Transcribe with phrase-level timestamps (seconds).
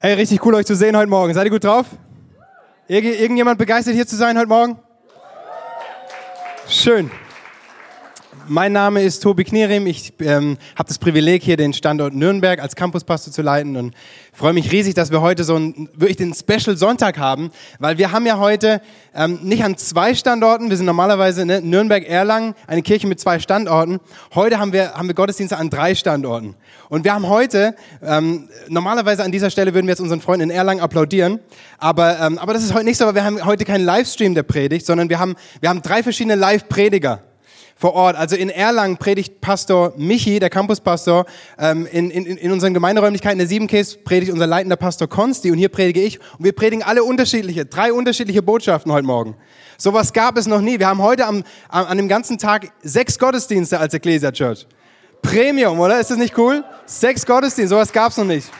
[0.00, 1.34] Ey, richtig cool euch zu sehen heute Morgen.
[1.34, 1.86] Seid ihr gut drauf?
[2.86, 4.78] Irgend, irgendjemand begeistert hier zu sein heute Morgen?
[6.68, 7.10] Schön.
[8.50, 9.86] Mein Name ist Tobi Knierim.
[9.86, 13.94] Ich ähm, habe das Privileg, hier den Standort Nürnberg als Campuspastor zu leiten und
[14.32, 18.10] freue mich riesig, dass wir heute so einen, wirklich den Special Sonntag haben, weil wir
[18.10, 18.80] haben ja heute
[19.14, 24.00] ähm, nicht an zwei Standorten, wir sind normalerweise ne, Nürnberg-Erlangen, eine Kirche mit zwei Standorten.
[24.34, 26.54] Heute haben wir, haben wir Gottesdienste an drei Standorten.
[26.88, 30.56] Und wir haben heute, ähm, normalerweise an dieser Stelle würden wir jetzt unseren Freunden in
[30.56, 31.40] Erlangen applaudieren,
[31.76, 34.42] aber, ähm, aber das ist heute nicht so, weil wir haben heute keinen Livestream der
[34.42, 37.27] Predigt, sondern wir haben, wir haben drei verschiedene Live-Prediger
[37.78, 38.16] vor Ort.
[38.16, 41.24] Also in Erlangen predigt Pastor Michi, der Campuspastor,
[41.58, 45.68] ähm, in, in, in unseren Gemeinderäumlichkeiten der Siebenkäse predigt unser leitender Pastor Konsti und hier
[45.68, 46.18] predige ich.
[46.38, 49.36] Und wir predigen alle unterschiedliche, drei unterschiedliche Botschaften heute Morgen.
[49.78, 50.80] Sowas gab es noch nie.
[50.80, 54.66] Wir haben heute am, am, an dem ganzen Tag sechs Gottesdienste als Ecclesia Church.
[55.22, 56.00] Premium, oder?
[56.00, 56.64] Ist das nicht cool?
[56.84, 58.50] Sechs Gottesdienste, sowas gab es noch nicht.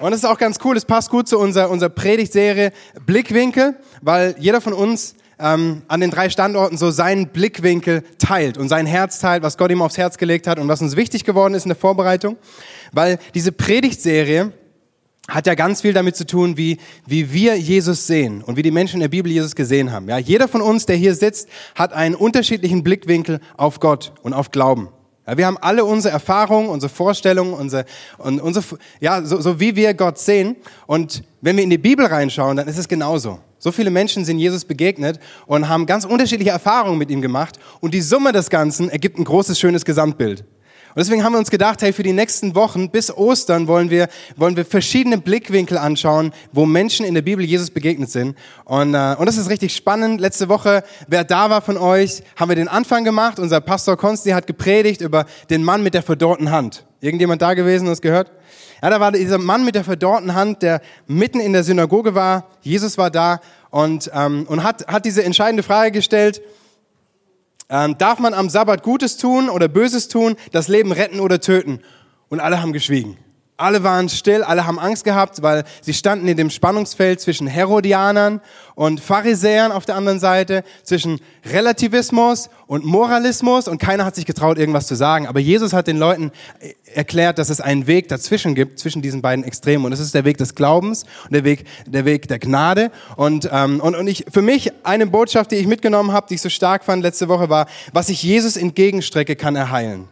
[0.00, 2.72] Und es ist auch ganz cool, es passt gut zu unserer, unserer Predigtserie
[3.04, 8.70] Blickwinkel, weil jeder von uns ähm, an den drei Standorten so seinen Blickwinkel teilt und
[8.70, 11.52] sein Herz teilt, was Gott ihm aufs Herz gelegt hat und was uns wichtig geworden
[11.52, 12.38] ist in der Vorbereitung.
[12.92, 14.52] Weil diese Predigtserie
[15.28, 18.70] hat ja ganz viel damit zu tun, wie, wie wir Jesus sehen und wie die
[18.70, 20.08] Menschen in der Bibel Jesus gesehen haben.
[20.08, 24.50] Ja, jeder von uns, der hier sitzt, hat einen unterschiedlichen Blickwinkel auf Gott und auf
[24.50, 24.88] Glauben.
[25.36, 27.84] Wir haben alle unsere Erfahrungen, unsere Vorstellungen, unsere,
[28.18, 28.64] und unsere,
[29.00, 30.56] ja, so, so wie wir Gott sehen.
[30.86, 33.38] Und wenn wir in die Bibel reinschauen, dann ist es genauso.
[33.58, 37.58] So viele Menschen sind Jesus begegnet und haben ganz unterschiedliche Erfahrungen mit ihm gemacht.
[37.80, 40.44] Und die Summe des Ganzen ergibt ein großes, schönes Gesamtbild.
[40.90, 44.08] Und deswegen haben wir uns gedacht, hey, für die nächsten Wochen bis Ostern wollen wir,
[44.34, 48.36] wollen wir verschiedene Blickwinkel anschauen, wo Menschen in der Bibel Jesus begegnet sind.
[48.64, 50.20] Und, äh, und das ist richtig spannend.
[50.20, 53.38] Letzte Woche, wer da war von euch, haben wir den Anfang gemacht.
[53.38, 56.84] Unser Pastor Konsti hat gepredigt über den Mann mit der verdorrten Hand.
[57.00, 58.32] Irgendjemand da gewesen und das gehört?
[58.82, 62.48] Ja, da war dieser Mann mit der verdorrten Hand, der mitten in der Synagoge war.
[62.62, 66.42] Jesus war da und, ähm, und hat, hat diese entscheidende Frage gestellt,
[67.70, 71.80] ähm, darf man am Sabbat Gutes tun oder Böses tun, das Leben retten oder töten?
[72.28, 73.16] Und alle haben geschwiegen.
[73.60, 78.40] Alle waren still, alle haben Angst gehabt, weil sie standen in dem Spannungsfeld zwischen Herodianern
[78.74, 84.56] und Pharisäern auf der anderen Seite, zwischen Relativismus und Moralismus und keiner hat sich getraut,
[84.56, 85.26] irgendwas zu sagen.
[85.26, 86.32] Aber Jesus hat den Leuten
[86.94, 89.84] erklärt, dass es einen Weg dazwischen gibt, zwischen diesen beiden Extremen.
[89.84, 92.90] Und das ist der Weg des Glaubens und der Weg der, Weg der Gnade.
[93.16, 96.42] Und, ähm, und, und ich, für mich eine Botschaft, die ich mitgenommen habe, die ich
[96.42, 100.08] so stark fand letzte Woche, war, was ich Jesus entgegenstrecke, kann er heilen.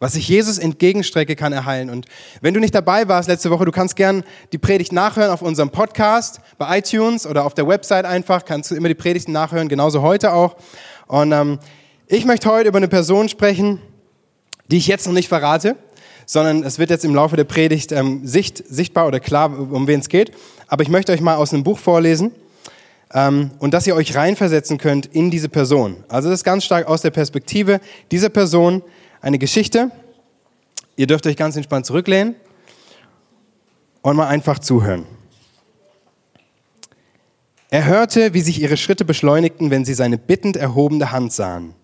[0.00, 1.88] Was ich Jesus entgegenstrecke, kann er heilen.
[1.88, 2.06] Und
[2.40, 5.70] wenn du nicht dabei warst letzte Woche, du kannst gern die Predigt nachhören auf unserem
[5.70, 10.02] Podcast, bei iTunes oder auf der Website einfach, kannst du immer die Predigten nachhören, genauso
[10.02, 10.56] heute auch.
[11.06, 11.58] Und ähm,
[12.08, 13.80] ich möchte heute über eine Person sprechen,
[14.70, 15.76] die ich jetzt noch nicht verrate,
[16.26, 20.00] sondern es wird jetzt im Laufe der Predigt ähm, sicht, sichtbar oder klar, um wen
[20.00, 20.32] es geht.
[20.66, 22.32] Aber ich möchte euch mal aus einem Buch vorlesen
[23.12, 26.04] ähm, und dass ihr euch reinversetzen könnt in diese Person.
[26.08, 28.82] Also das ist ganz stark aus der Perspektive dieser Person,
[29.24, 29.90] eine Geschichte.
[30.96, 32.36] Ihr dürft euch ganz entspannt zurücklehnen
[34.02, 35.06] und mal einfach zuhören.
[37.70, 41.74] Er hörte, wie sich ihre Schritte beschleunigten, wenn sie seine bittend erhobene Hand sahen.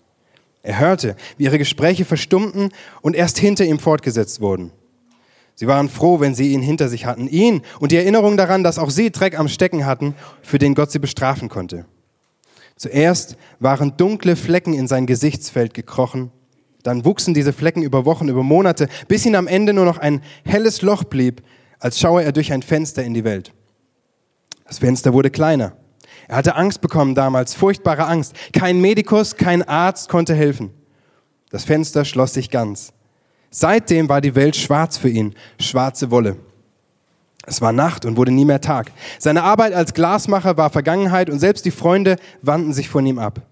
[0.63, 4.71] Er hörte, wie ihre Gespräche verstummten und erst hinter ihm fortgesetzt wurden.
[5.55, 8.79] Sie waren froh, wenn sie ihn hinter sich hatten, ihn und die Erinnerung daran, dass
[8.79, 11.87] auch sie Dreck am Stecken hatten, für den Gott sie bestrafen konnte.
[12.77, 16.31] Zuerst waren dunkle Flecken in sein Gesichtsfeld gekrochen
[16.83, 20.23] dann wuchsen diese Flecken über Wochen, über Monate, bis ihn am Ende nur noch ein
[20.45, 21.43] helles Loch blieb,
[21.79, 23.53] als schaue er durch ein Fenster in die Welt.
[24.67, 25.73] Das Fenster wurde kleiner.
[26.29, 28.35] Er hatte Angst bekommen damals, furchtbare Angst.
[28.53, 30.71] Kein Medikus, kein Arzt konnte helfen.
[31.51, 32.93] Das Fenster schloss sich ganz.
[33.51, 36.37] Seitdem war die Welt schwarz für ihn, schwarze Wolle.
[37.47, 38.93] Es war Nacht und wurde nie mehr Tag.
[39.19, 43.43] Seine Arbeit als Glasmacher war Vergangenheit und selbst die Freunde wandten sich von ihm ab.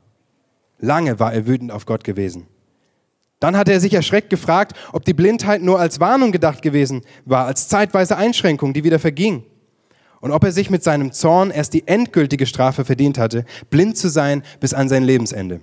[0.79, 2.47] Lange war er wütend auf Gott gewesen.
[3.41, 7.47] Dann hat er sich erschreckt gefragt, ob die Blindheit nur als Warnung gedacht gewesen war,
[7.47, 9.45] als zeitweise Einschränkung, die wieder verging.
[10.21, 14.09] Und ob er sich mit seinem Zorn erst die endgültige Strafe verdient hatte, blind zu
[14.09, 15.61] sein bis an sein Lebensende.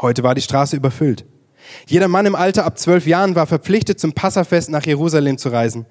[0.00, 1.24] Heute war die Straße überfüllt.
[1.86, 5.86] Jeder Mann im Alter ab zwölf Jahren war verpflichtet, zum Passafest nach Jerusalem zu reisen.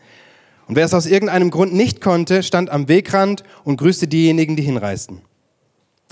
[0.68, 4.64] Und wer es aus irgendeinem Grund nicht konnte, stand am Wegrand und grüßte diejenigen, die
[4.64, 5.22] hinreisten.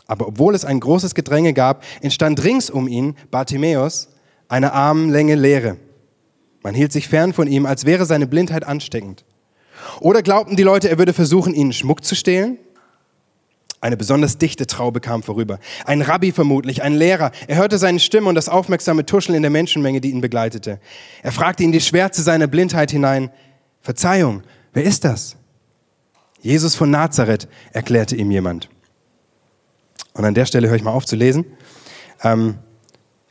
[0.07, 4.09] Aber obwohl es ein großes Gedränge gab, entstand rings um ihn Bartimäus,
[4.47, 5.77] eine Armlänge Leere.
[6.63, 9.23] Man hielt sich fern von ihm, als wäre seine Blindheit ansteckend.
[9.99, 12.57] Oder glaubten die Leute, er würde versuchen, ihnen Schmuck zu stehlen?
[13.81, 15.59] Eine besonders dichte Traube kam vorüber.
[15.85, 17.31] Ein Rabbi vermutlich, ein Lehrer.
[17.47, 20.79] Er hörte seine Stimme und das aufmerksame Tuscheln in der Menschenmenge, die ihn begleitete.
[21.21, 23.29] Er fragte in die Schwärze seiner Blindheit hinein,
[23.81, 24.41] Verzeihung,
[24.73, 25.35] wer ist das?
[26.41, 28.69] Jesus von Nazareth, erklärte ihm jemand.
[30.13, 31.45] Und an der Stelle höre ich mal auf zu lesen.
[32.23, 32.57] Ähm,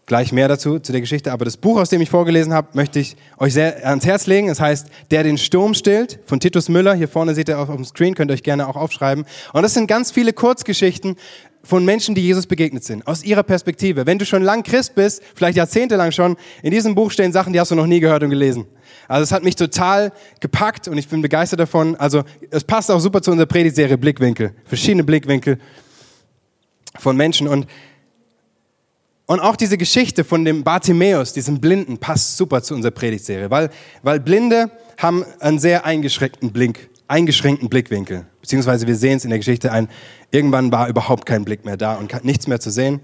[0.07, 1.33] gleich mehr dazu, zu der Geschichte.
[1.33, 4.49] Aber das Buch, aus dem ich vorgelesen habe, möchte ich euch sehr ans Herz legen.
[4.49, 6.95] Es heißt Der den Sturm stillt von Titus Müller.
[6.95, 9.25] Hier vorne seht ihr auf, dem Screen, könnt ihr euch gerne auch aufschreiben.
[9.53, 11.17] Und das sind ganz viele Kurzgeschichten
[11.63, 14.07] von Menschen, die Jesus begegnet sind, aus ihrer Perspektive.
[14.07, 17.61] Wenn du schon lang Christ bist, vielleicht jahrzehntelang schon, in diesem Buch stehen Sachen, die
[17.61, 18.67] hast du noch nie gehört und gelesen.
[19.09, 21.97] Also es hat mich total gepackt und ich bin begeistert davon.
[21.97, 25.59] Also es passt auch super zu unserer Predigtserie Blickwinkel, verschiedene Blickwinkel
[26.99, 27.67] von Menschen und
[29.27, 33.71] und auch diese Geschichte von dem Bartimäus, diesem Blinden, passt super zu unserer Predigtserie, weil,
[34.03, 38.27] weil Blinde haben einen sehr eingeschränkten Blick, eingeschränkten Blickwinkel.
[38.43, 39.89] Beziehungsweise wir sehen es in der Geschichte ein,
[40.31, 43.01] irgendwann war überhaupt kein Blick mehr da und nichts mehr zu sehen.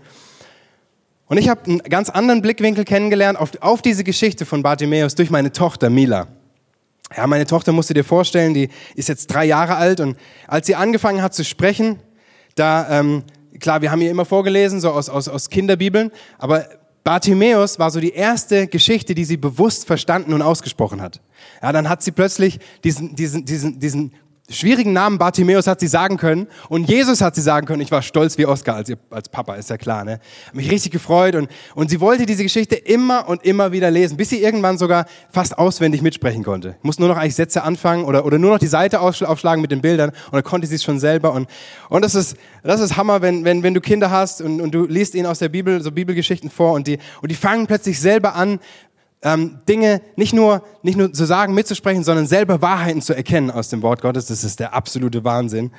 [1.26, 5.31] Und ich habe einen ganz anderen Blickwinkel kennengelernt auf, auf diese Geschichte von Bartimäus durch
[5.31, 6.26] meine Tochter Mila.
[7.16, 10.16] Ja, meine Tochter musst du dir vorstellen, die ist jetzt drei Jahre alt und
[10.46, 11.99] als sie angefangen hat zu sprechen,
[12.56, 13.23] da ähm,
[13.61, 16.67] klar, wir haben ihr immer vorgelesen, so aus, aus, aus Kinderbibeln, aber
[17.05, 21.21] Bartimäus war so die erste Geschichte, die sie bewusst verstanden und ausgesprochen hat.
[21.62, 24.12] Ja, dann hat sie plötzlich diesen, diesen, diesen, diesen
[24.50, 27.81] schwierigen Namen Bartimäus hat sie sagen können und Jesus hat sie sagen können.
[27.81, 30.05] Ich war stolz wie Oscar als, ihr, als Papa, ist ja klar.
[30.05, 30.20] Ne?
[30.52, 34.31] Mich richtig gefreut und, und sie wollte diese Geschichte immer und immer wieder lesen, bis
[34.31, 36.76] sie irgendwann sogar fast auswendig mitsprechen konnte.
[36.82, 39.81] Muss nur noch eigentlich Sätze anfangen oder, oder nur noch die Seite aufschlagen mit den
[39.81, 41.32] Bildern und dann konnte sie es schon selber.
[41.32, 41.49] Und,
[41.88, 44.87] und das, ist, das ist Hammer, wenn, wenn, wenn du Kinder hast und, und du
[44.87, 48.35] liest ihnen aus der Bibel so Bibelgeschichten vor und die, und die fangen plötzlich selber
[48.35, 48.58] an,
[49.22, 53.69] ähm, Dinge nicht nur, nicht nur zu sagen, mitzusprechen, sondern selber Wahrheiten zu erkennen aus
[53.69, 54.26] dem Wort Gottes.
[54.26, 55.70] Das ist der absolute Wahnsinn.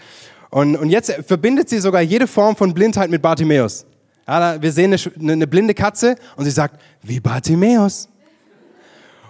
[0.50, 3.86] Und, und jetzt verbindet sie sogar jede Form von Blindheit mit Bartimäus.
[4.28, 8.10] Ja, wir sehen eine, eine blinde Katze und sie sagt, wie Bartimäus.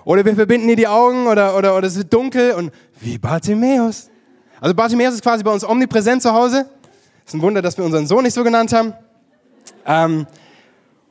[0.03, 4.09] Oder wir verbinden ihr die Augen oder, oder, oder es wird dunkel und wie Bartimäus.
[4.59, 6.67] Also Bartimäus ist quasi bei uns omnipräsent zu Hause.
[7.25, 8.93] Ist ein Wunder, dass wir unseren Sohn nicht so genannt haben.
[9.85, 10.27] Ähm,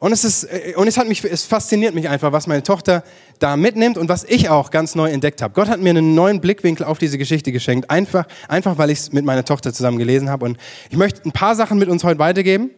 [0.00, 3.04] und es, ist, äh, und es, hat mich, es fasziniert mich einfach, was meine Tochter
[3.38, 5.52] da mitnimmt und was ich auch ganz neu entdeckt habe.
[5.52, 9.12] Gott hat mir einen neuen Blickwinkel auf diese Geschichte geschenkt, einfach, einfach weil ich es
[9.12, 10.46] mit meiner Tochter zusammen gelesen habe.
[10.46, 10.56] Und
[10.88, 12.70] ich möchte ein paar Sachen mit uns heute weitergeben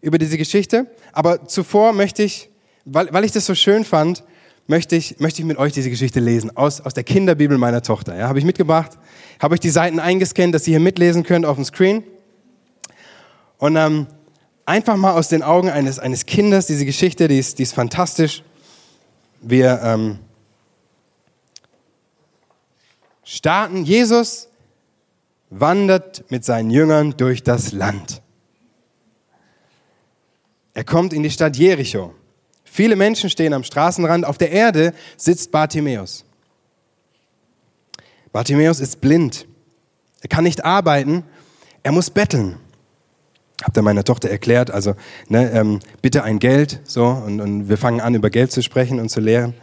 [0.00, 0.86] über diese Geschichte.
[1.12, 2.48] Aber zuvor möchte ich,
[2.86, 4.24] weil, weil ich das so schön fand,
[4.66, 8.16] möchte ich, möchte ich mit euch diese Geschichte lesen, aus, aus der Kinderbibel meiner Tochter.
[8.16, 8.92] Ja, habe ich mitgebracht,
[9.38, 12.04] habe euch die Seiten eingescannt, dass ihr hier mitlesen könnt auf dem Screen.
[13.58, 14.06] Und ähm,
[14.66, 18.42] einfach mal aus den Augen eines, eines Kindes, diese Geschichte, die ist, die ist fantastisch.
[19.40, 20.18] Wir ähm,
[23.24, 24.48] starten, Jesus
[25.50, 28.22] wandert mit seinen Jüngern durch das Land.
[30.72, 32.14] Er kommt in die Stadt Jericho.
[32.64, 34.24] Viele Menschen stehen am Straßenrand.
[34.24, 36.24] Auf der Erde sitzt Bartimäus.
[38.32, 39.46] Bartimäus ist blind.
[40.22, 41.22] Er kann nicht arbeiten.
[41.84, 42.58] Er muss betteln
[43.62, 44.94] habe dann meiner Tochter erklärt, also
[45.28, 48.98] ne, ähm, bitte ein Geld, so und, und wir fangen an über Geld zu sprechen
[48.98, 49.54] und zu lehren.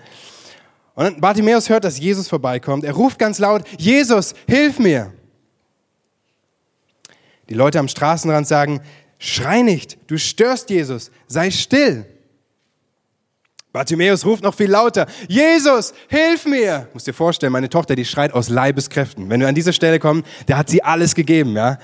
[0.96, 2.84] Und dann Bartimäus hört, dass Jesus vorbeikommt.
[2.84, 5.14] Er ruft ganz laut: Jesus, hilf mir!
[7.50, 8.82] Die Leute am Straßenrand sagen:
[9.18, 12.06] Schrei nicht, du störst Jesus, sei still.
[13.74, 16.88] Bartimäus ruft noch viel lauter: Jesus, hilf mir!
[16.94, 19.30] Muss dir vorstellen, meine Tochter, die schreit aus Leibeskräften.
[19.30, 21.78] Wenn wir an diese Stelle kommen, der hat sie alles gegeben, ja.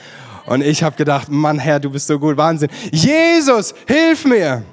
[0.48, 2.70] Und ich habe gedacht, Mann, Herr, du bist so gut, Wahnsinn.
[2.92, 4.64] Jesus, hilf mir!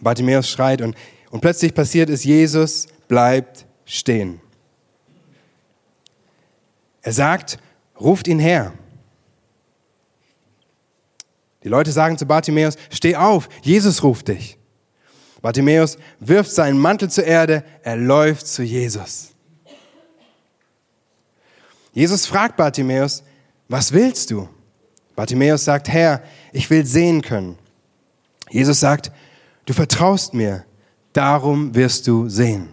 [0.00, 0.96] Bartimäus schreit und,
[1.30, 4.40] und plötzlich passiert es, Jesus bleibt stehen.
[7.02, 7.58] Er sagt,
[8.00, 8.72] ruft ihn her.
[11.62, 14.58] Die Leute sagen zu Bartimäus, steh auf, Jesus ruft dich.
[15.40, 19.34] Bartimäus wirft seinen Mantel zur Erde, er läuft zu Jesus.
[21.92, 23.22] Jesus fragt Bartimäus,
[23.68, 24.48] was willst du?
[25.14, 26.22] Bartimäus sagt, Herr,
[26.52, 27.58] ich will sehen können.
[28.50, 29.12] Jesus sagt,
[29.66, 30.64] du vertraust mir,
[31.12, 32.68] darum wirst du sehen.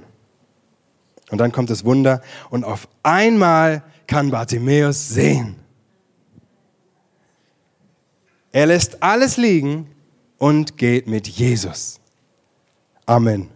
[1.32, 5.56] Und dann kommt das Wunder und auf einmal kann Bartimäus sehen.
[8.52, 9.90] Er lässt alles liegen
[10.38, 12.00] und geht mit Jesus.
[13.06, 13.50] Amen.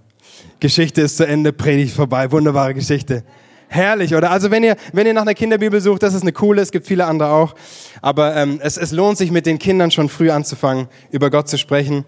[0.60, 3.24] Geschichte ist zu Ende, Predigt vorbei, wunderbare Geschichte.
[3.72, 4.32] Herrlich, oder?
[4.32, 6.88] Also wenn ihr, wenn ihr nach einer Kinderbibel sucht, das ist eine coole, es gibt
[6.88, 7.54] viele andere auch.
[8.02, 11.60] Aber ähm, es, es lohnt sich mit den Kindern schon früh anzufangen, über Gott zu
[11.60, 12.04] sprechen.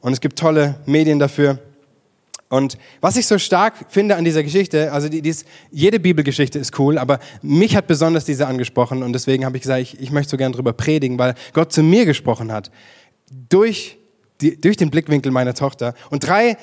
[0.00, 1.58] Und es gibt tolle Medien dafür.
[2.48, 6.60] Und was ich so stark finde an dieser Geschichte, also die, die ist, jede Bibelgeschichte
[6.60, 10.12] ist cool, aber mich hat besonders diese angesprochen und deswegen habe ich gesagt, ich, ich
[10.12, 12.70] möchte so gerne darüber predigen, weil Gott zu mir gesprochen hat.
[13.48, 13.98] Durch,
[14.40, 15.94] die, durch den Blickwinkel meiner Tochter.
[16.10, 16.56] Und drei,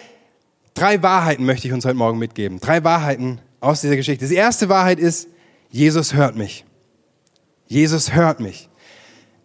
[0.73, 2.59] drei Wahrheiten möchte ich uns heute Morgen mitgeben.
[2.59, 4.27] Drei Wahrheiten aus dieser Geschichte.
[4.27, 5.27] Die erste Wahrheit ist,
[5.69, 6.65] Jesus hört mich.
[7.67, 8.69] Jesus hört mich.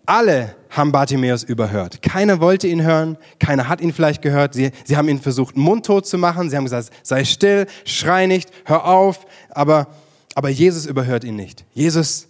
[0.07, 2.03] Alle haben Bartimäus überhört.
[2.03, 4.55] Keiner wollte ihn hören, keiner hat ihn vielleicht gehört.
[4.55, 6.51] Sie, sie haben ihn versucht, mundtot zu machen.
[6.51, 9.27] Sie haben gesagt, sei still, schrei nicht, hör auf.
[9.51, 9.89] Aber,
[10.35, 11.65] aber Jesus überhört ihn nicht.
[11.73, 12.27] Jesus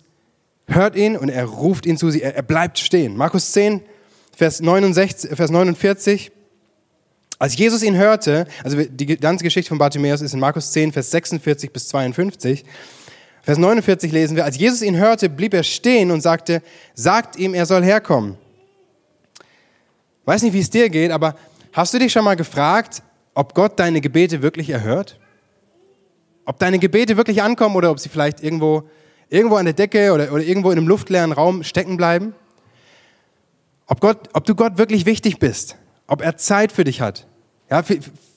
[0.66, 2.22] hört ihn und er ruft ihn zu sich.
[2.22, 3.16] Er, er bleibt stehen.
[3.16, 3.80] Markus 10,
[4.36, 6.32] Vers, 69, Vers 49.
[7.42, 11.10] Als Jesus ihn hörte, also die ganze Geschichte von Bartimäus ist in Markus 10, Vers
[11.10, 12.64] 46 bis 52.
[13.42, 16.62] Vers 49 lesen wir, als Jesus ihn hörte, blieb er stehen und sagte,
[16.94, 18.38] sagt ihm, er soll herkommen.
[20.24, 21.34] Weiß nicht, wie es dir geht, aber
[21.72, 23.02] hast du dich schon mal gefragt,
[23.34, 25.18] ob Gott deine Gebete wirklich erhört?
[26.44, 28.88] Ob deine Gebete wirklich ankommen oder ob sie vielleicht irgendwo,
[29.30, 32.36] irgendwo an der Decke oder, oder irgendwo in einem luftleeren Raum stecken bleiben?
[33.88, 35.74] Ob, Gott, ob du Gott wirklich wichtig bist?
[36.06, 37.26] Ob er Zeit für dich hat?
[37.72, 37.82] Ja,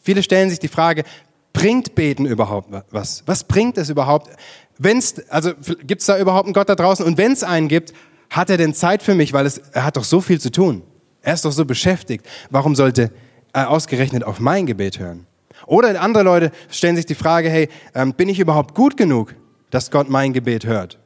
[0.01, 1.04] viele stellen sich die Frage,
[1.51, 3.22] bringt Beten überhaupt was?
[3.25, 4.30] Was bringt es überhaupt?
[4.77, 5.51] Wenn's, also
[5.84, 7.06] gibt es da überhaupt einen Gott da draußen?
[7.06, 7.92] Und wenn es einen gibt,
[8.30, 9.34] hat er denn Zeit für mich?
[9.34, 10.84] Weil es, er hat doch so viel zu tun.
[11.22, 12.25] Er ist doch so beschäftigt.
[12.50, 13.12] Warum sollte
[13.51, 15.27] er ausgerechnet auf mein Gebet hören?
[15.65, 19.36] Oder andere Leute stellen sich die Frage, hey, ähm, bin ich überhaupt gut genug,
[19.70, 20.98] dass Gott mein Gebet hört?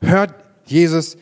[0.00, 0.32] Hört
[0.64, 1.18] Jesus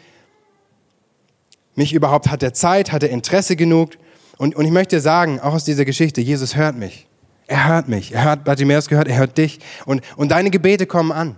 [1.75, 2.31] mich überhaupt?
[2.31, 2.93] Hat er Zeit?
[2.93, 3.95] Hat er Interesse genug?
[4.39, 7.07] Und, und ich möchte sagen, auch aus dieser Geschichte, Jesus hört mich.
[7.49, 8.13] Er hört mich.
[8.13, 9.59] Er hat Bartimäus gehört, er hört dich.
[9.85, 11.37] Und, und deine Gebete kommen an.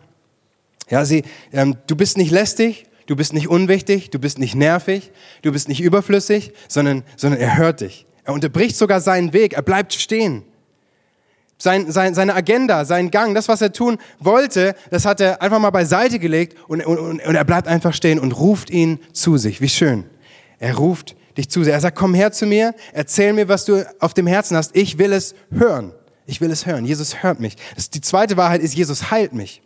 [0.90, 5.12] Ja, sie, ähm, du bist nicht lästig, du bist nicht unwichtig, du bist nicht nervig,
[5.42, 8.06] du bist nicht überflüssig, sondern, sondern er hört dich.
[8.24, 10.42] Er unterbricht sogar seinen Weg, er bleibt stehen.
[11.58, 15.58] Sein, sein, seine Agenda, sein Gang, das, was er tun wollte, das hat er einfach
[15.58, 19.60] mal beiseite gelegt und, und, und er bleibt einfach stehen und ruft ihn zu sich.
[19.60, 20.04] Wie schön.
[20.58, 21.72] Er ruft dich zu sich.
[21.72, 24.74] Er sagt, komm her zu mir, erzähl mir, was du auf dem Herzen hast.
[24.76, 25.92] Ich will es hören.
[26.26, 26.84] Ich will es hören.
[26.84, 27.56] Jesus hört mich.
[27.94, 29.62] Die zweite Wahrheit ist, Jesus heilt mich.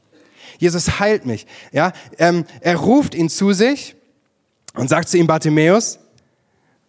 [0.58, 1.46] Jesus heilt mich.
[1.72, 3.96] Ja, ähm, er ruft ihn zu sich
[4.74, 5.98] und sagt zu ihm, Bartimäus,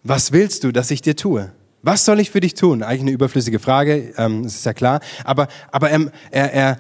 [0.03, 1.51] was willst du, dass ich dir tue?
[1.81, 2.83] Was soll ich für dich tun?
[2.83, 5.01] Eigentlich eine überflüssige Frage, ähm, das ist ja klar.
[5.23, 6.79] Aber, aber er, er, er,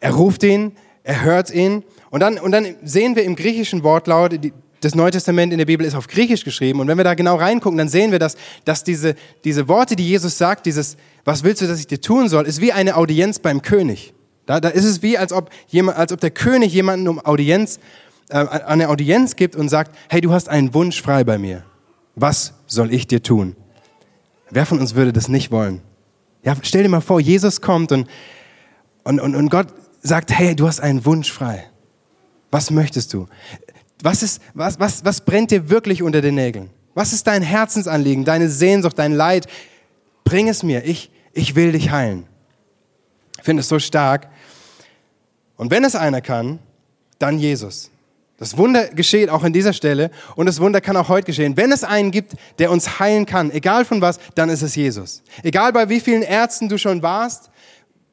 [0.00, 1.84] er ruft ihn, er hört ihn.
[2.10, 5.66] Und dann, und dann sehen wir im griechischen Wortlaut, die, das Neue Testament in der
[5.66, 6.80] Bibel ist auf Griechisch geschrieben.
[6.80, 10.06] Und wenn wir da genau reingucken, dann sehen wir, dass, dass diese, diese Worte, die
[10.06, 13.38] Jesus sagt, dieses, was willst du, dass ich dir tun soll, ist wie eine Audienz
[13.38, 14.14] beim König.
[14.46, 17.78] Da, da ist es wie, als ob, jemand, als ob der König jemanden um Audienz,
[18.30, 21.64] äh, eine Audienz gibt und sagt, hey, du hast einen Wunsch frei bei mir.
[22.16, 23.54] Was soll ich dir tun?
[24.50, 25.82] Wer von uns würde das nicht wollen?
[26.42, 28.08] Ja, stell dir mal vor, Jesus kommt und,
[29.04, 29.68] und, und, und Gott
[30.02, 31.66] sagt, hey, du hast einen Wunsch frei.
[32.50, 33.28] Was möchtest du?
[34.02, 36.70] Was, ist, was, was, was brennt dir wirklich unter den Nägeln?
[36.94, 39.46] Was ist dein Herzensanliegen, deine Sehnsucht, dein Leid?
[40.24, 40.84] Bring es mir.
[40.84, 42.26] Ich, ich will dich heilen.
[43.38, 44.28] Ich finde es so stark.
[45.56, 46.58] Und wenn es einer kann,
[47.18, 47.90] dann Jesus.
[48.38, 51.58] Das Wunder geschieht auch an dieser Stelle und das Wunder kann auch heute geschehen.
[51.58, 55.22] Wenn es einen gibt, der uns heilen kann, egal von was, dann ist es Jesus.
[55.42, 57.49] Egal bei wie vielen Ärzten du schon warst,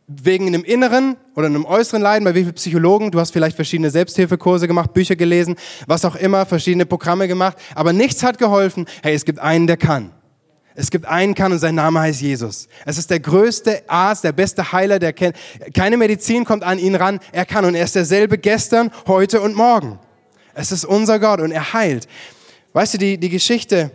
[0.08, 3.90] wegen einem inneren oder einem äußeren Leiden, bei wie vielen Psychologen, du hast vielleicht verschiedene
[3.92, 8.86] Selbsthilfekurse gemacht, Bücher gelesen, was auch immer, verschiedene Programme gemacht, aber nichts hat geholfen.
[9.04, 10.14] Hey, es gibt einen, der kann.
[10.76, 12.70] Es gibt einen kann und sein Name heißt Jesus.
[12.86, 15.36] Es ist der größte Arzt, der beste Heiler, der kennt.
[15.74, 17.20] Keine Medizin kommt an ihn ran.
[17.32, 20.00] Er kann und er ist derselbe gestern, heute und morgen.
[20.54, 22.08] Es ist unser Gott und er heilt.
[22.74, 23.92] Weißt du, die, die Geschichte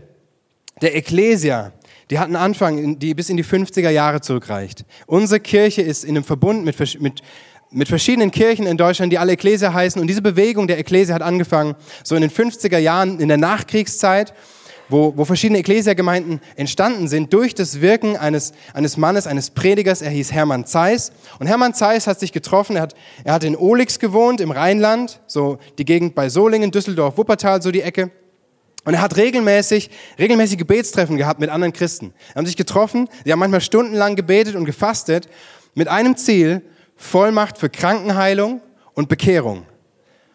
[0.81, 1.73] der Ecclesia,
[2.13, 4.85] die hat einen Anfang, die bis in die 50er Jahre zurückreicht.
[5.07, 7.23] Unsere Kirche ist in einem Verbund mit, mit,
[7.71, 9.99] mit verschiedenen Kirchen in Deutschland, die alle Ecclesia heißen.
[9.99, 14.35] Und diese Bewegung der Ecclesia hat angefangen so in den 50er Jahren, in der Nachkriegszeit
[14.89, 20.03] wo, wo verschiedene Ekklesiagemeinden entstanden sind durch das Wirken eines, eines Mannes, eines Predigers.
[20.03, 21.13] Er hieß Hermann Zeiss.
[21.39, 22.77] Und Hermann Zeiss hat sich getroffen.
[22.77, 27.17] Er hat, er hat in Olix gewohnt, im Rheinland, so die Gegend bei Solingen, Düsseldorf,
[27.17, 28.11] Wuppertal, so die Ecke.
[28.85, 32.13] Und er hat regelmäßig, regelmäßig Gebetstreffen gehabt mit anderen Christen.
[32.29, 35.29] Sie haben sich getroffen, sie haben manchmal stundenlang gebetet und gefastet
[35.75, 36.63] mit einem Ziel,
[36.97, 38.61] Vollmacht für Krankenheilung
[38.95, 39.67] und Bekehrung.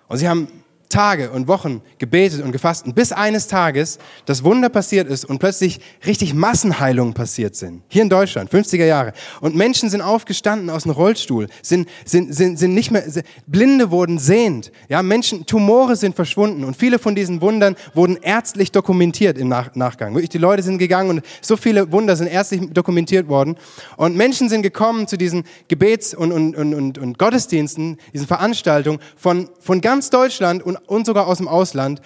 [0.08, 5.08] Und sie haben Tage und Wochen gebetet und gefastet, bis eines Tages das Wunder passiert
[5.08, 7.82] ist und plötzlich richtig Massenheilungen passiert sind.
[7.90, 9.14] Hier in Deutschland, 50er Jahre.
[9.42, 13.92] Und Menschen sind aufgestanden aus dem Rollstuhl, sind, sind, sind, sind nicht mehr, sind, Blinde
[13.92, 14.72] wurden sehend.
[14.88, 19.76] Ja, Menschen, Tumore sind verschwunden und viele von diesen Wundern wurden ärztlich dokumentiert im Nach
[19.76, 20.14] Nachgang.
[20.14, 23.58] Wirklich, die Leute sind gegangen und so viele Wunder sind ärztlich dokumentiert worden.
[23.98, 29.00] Und Menschen sind gekommen zu diesen Gebets- und, und, und, und, und Gottesdiensten, diesen Veranstaltungen
[29.18, 32.02] von, von ganz Deutschland und und, sogar aus dem Ausland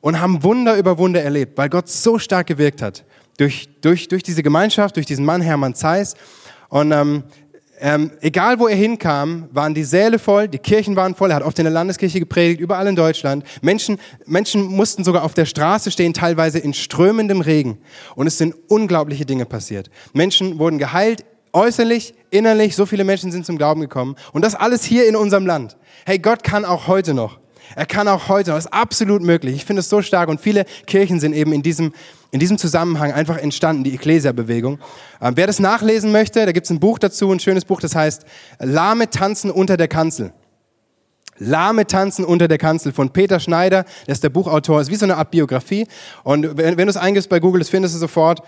[0.00, 3.04] und haben Wunder über Wunder erlebt, weil Gott so stark gewirkt hat.
[3.38, 6.14] Durch, durch, durch diese Gemeinschaft, durch diesen Mann Hermann Zeiss.
[6.68, 7.24] Und ähm,
[7.82, 11.30] ähm, egal wo er hinkam, waren die Säle voll, die Kirchen waren voll.
[11.30, 13.42] Er hat oft in der Landeskirche gepredigt, überall in Deutschland.
[13.62, 17.78] Menschen, Menschen mussten sogar auf der Straße stehen, teilweise in strömendem Regen.
[18.16, 19.90] Und es sind unglaubliche Dinge passiert.
[20.12, 21.24] Menschen wurden geheilt,
[21.54, 22.76] äußerlich, innerlich.
[22.76, 24.14] So viele Menschen sind zum Glauben gekommen.
[24.32, 25.78] Und das alles hier in unserem Land.
[26.04, 27.40] Hey, Gott kann auch heute noch.
[27.76, 29.54] Er kann auch heute, das ist absolut möglich.
[29.54, 31.92] Ich finde es so stark und viele Kirchen sind eben in diesem,
[32.30, 34.78] in diesem Zusammenhang einfach entstanden, die Ecclesia-Bewegung.
[35.20, 37.94] Ähm, wer das nachlesen möchte, da gibt es ein Buch dazu, ein schönes Buch, das
[37.94, 38.24] heißt
[38.58, 40.32] Lahme tanzen unter der Kanzel.
[41.38, 45.06] Lahme tanzen unter der Kanzel von Peter Schneider, der ist der Buchautor, ist wie so
[45.06, 45.86] eine Art Biografie.
[46.22, 48.42] Und wenn, wenn du es eingibst bei Google, das findest du sofort.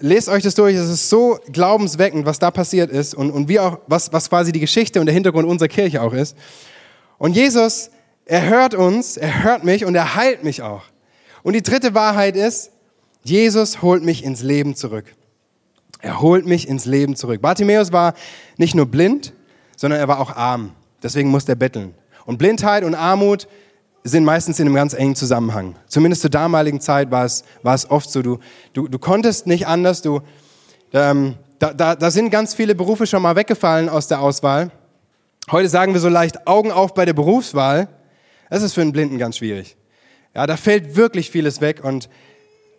[0.00, 3.60] Lest euch das durch, es ist so glaubensweckend, was da passiert ist und, und wie
[3.60, 6.36] auch, was, was quasi die Geschichte und der Hintergrund unserer Kirche auch ist.
[7.16, 7.90] Und Jesus
[8.26, 10.82] er hört uns, er hört mich und er heilt mich auch.
[11.42, 12.70] Und die dritte Wahrheit ist,
[13.22, 15.06] Jesus holt mich ins Leben zurück.
[16.00, 17.40] Er holt mich ins Leben zurück.
[17.40, 18.14] Bartimäus war
[18.56, 19.32] nicht nur blind,
[19.76, 20.72] sondern er war auch arm.
[21.02, 21.94] Deswegen musste er betteln.
[22.26, 23.48] Und Blindheit und Armut
[24.04, 25.76] sind meistens in einem ganz engen Zusammenhang.
[25.86, 28.20] Zumindest zur damaligen Zeit war es, war es oft so.
[28.20, 28.38] Du,
[28.74, 30.02] du, du konntest nicht anders.
[30.02, 30.20] Du,
[30.92, 34.70] ähm, da, da, da sind ganz viele Berufe schon mal weggefallen aus der Auswahl.
[35.50, 37.88] Heute sagen wir so leicht Augen auf bei der Berufswahl.
[38.54, 39.74] Das ist für einen Blinden ganz schwierig.
[40.32, 42.08] Ja, da fällt wirklich vieles weg und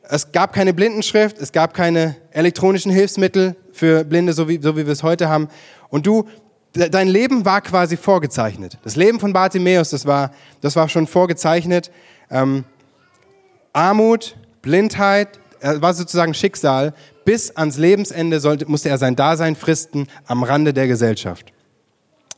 [0.03, 4.85] es gab keine Blindenschrift, es gab keine elektronischen Hilfsmittel für Blinde, so wie, so wie
[4.85, 5.49] wir es heute haben.
[5.89, 6.29] Und du,
[6.71, 8.77] dein Leben war quasi vorgezeichnet.
[8.85, 11.91] Das Leben von Bartimäus, das war, das war schon vorgezeichnet.
[12.31, 12.63] Ähm,
[13.73, 16.93] Armut, Blindheit, war sozusagen Schicksal.
[17.25, 21.51] Bis ans Lebensende sollte, musste er sein Dasein fristen am Rande der Gesellschaft.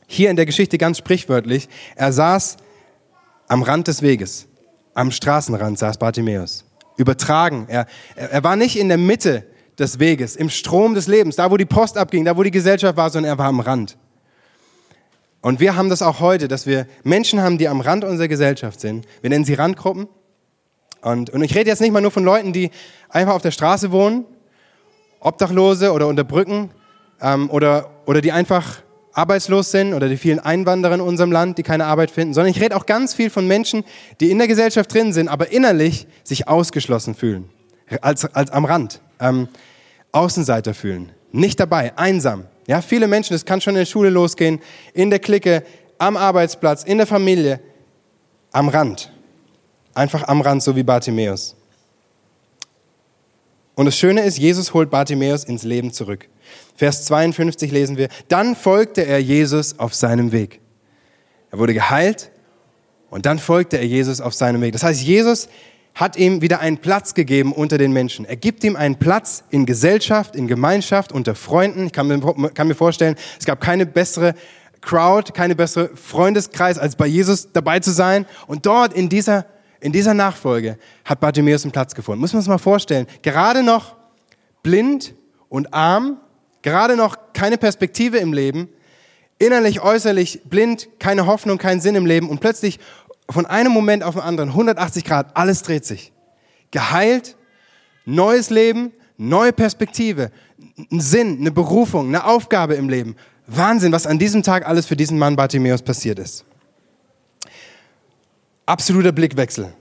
[0.08, 2.56] Hier in der Geschichte ganz sprichwörtlich, er saß
[3.48, 4.46] am Rand des Weges,
[4.94, 6.64] am Straßenrand saß Bartimäus.
[6.96, 7.66] Übertragen.
[7.68, 7.86] Er,
[8.16, 9.46] er war nicht in der Mitte
[9.78, 12.96] des Weges, im Strom des Lebens, da wo die Post abging, da wo die Gesellschaft
[12.96, 13.96] war, sondern er war am Rand.
[15.40, 18.80] Und wir haben das auch heute, dass wir Menschen haben, die am Rand unserer Gesellschaft
[18.80, 19.06] sind.
[19.20, 20.08] Wir nennen sie Randgruppen.
[21.00, 22.70] Und, und ich rede jetzt nicht mal nur von Leuten, die
[23.08, 24.24] einfach auf der Straße wohnen,
[25.20, 26.70] Obdachlose oder unter Brücken
[27.20, 28.82] ähm, oder, oder die einfach
[29.18, 32.60] arbeitslos sind oder die vielen Einwanderer in unserem Land, die keine Arbeit finden, sondern ich
[32.60, 33.82] rede auch ganz viel von Menschen,
[34.20, 37.48] die in der Gesellschaft drin sind, aber innerlich sich ausgeschlossen fühlen,
[38.00, 39.48] als, als am Rand, ähm,
[40.12, 42.44] Außenseiter fühlen, nicht dabei, einsam.
[42.68, 44.60] Ja, viele Menschen, das kann schon in der Schule losgehen,
[44.94, 45.64] in der Clique,
[45.98, 47.58] am Arbeitsplatz, in der Familie,
[48.52, 49.12] am Rand.
[49.94, 51.56] Einfach am Rand, so wie Bartimäus.
[53.78, 56.28] Und das Schöne ist, Jesus holt Bartimäus ins Leben zurück.
[56.74, 60.60] Vers 52 lesen wir, dann folgte er Jesus auf seinem Weg.
[61.52, 62.32] Er wurde geheilt
[63.08, 64.72] und dann folgte er Jesus auf seinem Weg.
[64.72, 65.48] Das heißt, Jesus
[65.94, 68.24] hat ihm wieder einen Platz gegeben unter den Menschen.
[68.24, 71.86] Er gibt ihm einen Platz in Gesellschaft, in Gemeinschaft, unter Freunden.
[71.86, 74.34] Ich kann mir, kann mir vorstellen, es gab keine bessere
[74.80, 78.26] Crowd, keine bessere Freundeskreis, als bei Jesus dabei zu sein.
[78.48, 79.46] Und dort in dieser,
[79.80, 82.20] in dieser Nachfolge hat Bartimäus einen Platz gefunden.
[82.20, 83.06] Muss man sich mal vorstellen.
[83.22, 83.96] Gerade noch
[84.62, 85.14] blind
[85.48, 86.18] und arm,
[86.62, 88.68] Gerade noch keine Perspektive im Leben,
[89.38, 92.78] innerlich, äußerlich blind, keine Hoffnung, keinen Sinn im Leben und plötzlich
[93.30, 96.12] von einem Moment auf den anderen, 180 Grad, alles dreht sich.
[96.70, 97.36] Geheilt,
[98.04, 100.30] neues Leben, neue Perspektive,
[100.90, 103.16] ein Sinn, eine Berufung, eine Aufgabe im Leben.
[103.46, 106.44] Wahnsinn, was an diesem Tag alles für diesen Mann Bartimäus passiert ist.
[108.68, 109.72] Absoluter Blickwechsel.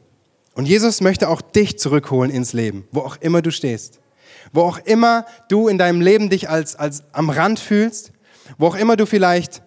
[0.53, 3.99] Und Jesus möchte auch dich zurückholen ins Leben, wo auch immer du stehst.
[4.53, 8.13] Wo auch immer du in deinem Leben dich als, als am Rand fühlst,
[8.57, 9.61] wo auch immer du vielleicht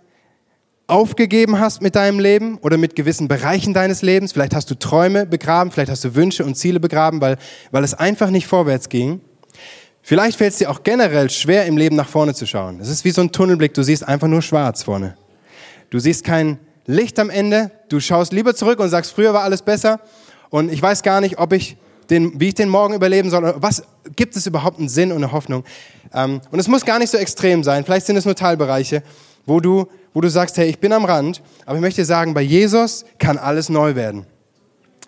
[0.86, 5.26] aufgegeben hast mit deinem Leben oder mit gewissen Bereichen deines Lebens, vielleicht hast du Träume
[5.26, 7.36] begraben, vielleicht hast du Wünsche und Ziele begraben, weil,
[7.72, 9.20] weil es einfach nicht vorwärts ging.
[10.00, 12.80] Vielleicht fällt es dir auch generell schwer, im Leben nach vorne zu schauen.
[12.80, 15.18] Es ist wie so ein Tunnelblick, du siehst einfach nur schwarz vorne.
[15.90, 19.62] Du siehst kein Licht am Ende, du schaust lieber zurück und sagst, früher war alles
[19.62, 20.00] besser
[20.50, 21.76] und ich weiß gar nicht, ob ich
[22.10, 23.54] den, wie ich den Morgen überleben soll.
[23.58, 23.84] Was
[24.16, 25.64] gibt es überhaupt einen Sinn und eine Hoffnung?
[26.12, 27.84] Ähm, und es muss gar nicht so extrem sein.
[27.84, 29.02] Vielleicht sind es nur Teilbereiche,
[29.46, 32.42] wo du, wo du sagst, hey, ich bin am Rand, aber ich möchte sagen, bei
[32.42, 34.26] Jesus kann alles neu werden.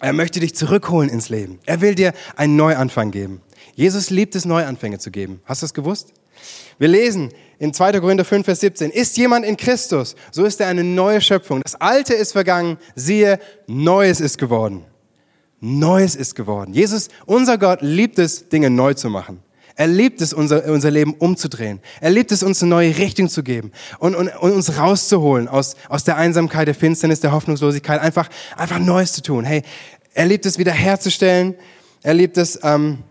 [0.00, 1.60] Er möchte dich zurückholen ins Leben.
[1.64, 3.40] Er will dir einen Neuanfang geben.
[3.74, 5.40] Jesus liebt es, Neuanfänge zu geben.
[5.44, 6.12] Hast du es gewusst?
[6.78, 7.30] Wir lesen
[7.62, 8.00] in 2.
[8.00, 11.60] Korinther 5, Vers 17, ist jemand in Christus, so ist er eine neue Schöpfung.
[11.62, 14.84] Das Alte ist vergangen, siehe, Neues ist geworden.
[15.60, 16.74] Neues ist geworden.
[16.74, 19.44] Jesus, unser Gott, liebt es, Dinge neu zu machen.
[19.76, 21.78] Er liebt es, unser, unser Leben umzudrehen.
[22.00, 23.70] Er liebt es, uns eine neue Richtung zu geben
[24.00, 28.80] und, und, und uns rauszuholen aus, aus der Einsamkeit, der Finsternis, der Hoffnungslosigkeit, einfach, einfach
[28.80, 29.44] Neues zu tun.
[29.44, 29.62] Hey,
[30.14, 31.54] er liebt es, wiederherzustellen.
[32.02, 33.04] Er liebt es, ähm,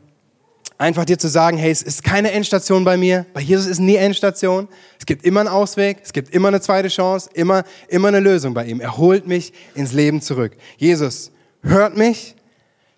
[0.82, 3.28] einfach dir zu sagen, hey, es ist keine Endstation bei mir.
[3.34, 4.67] Bei Jesus ist nie Endstation.
[5.00, 8.56] Es gibt immer einen Ausweg, es gibt immer eine zweite Chance, immer, immer eine Lösung
[8.56, 8.82] bei ihm.
[8.82, 10.54] Er holt mich ins Leben zurück.
[10.78, 12.36] Jesus hört mich,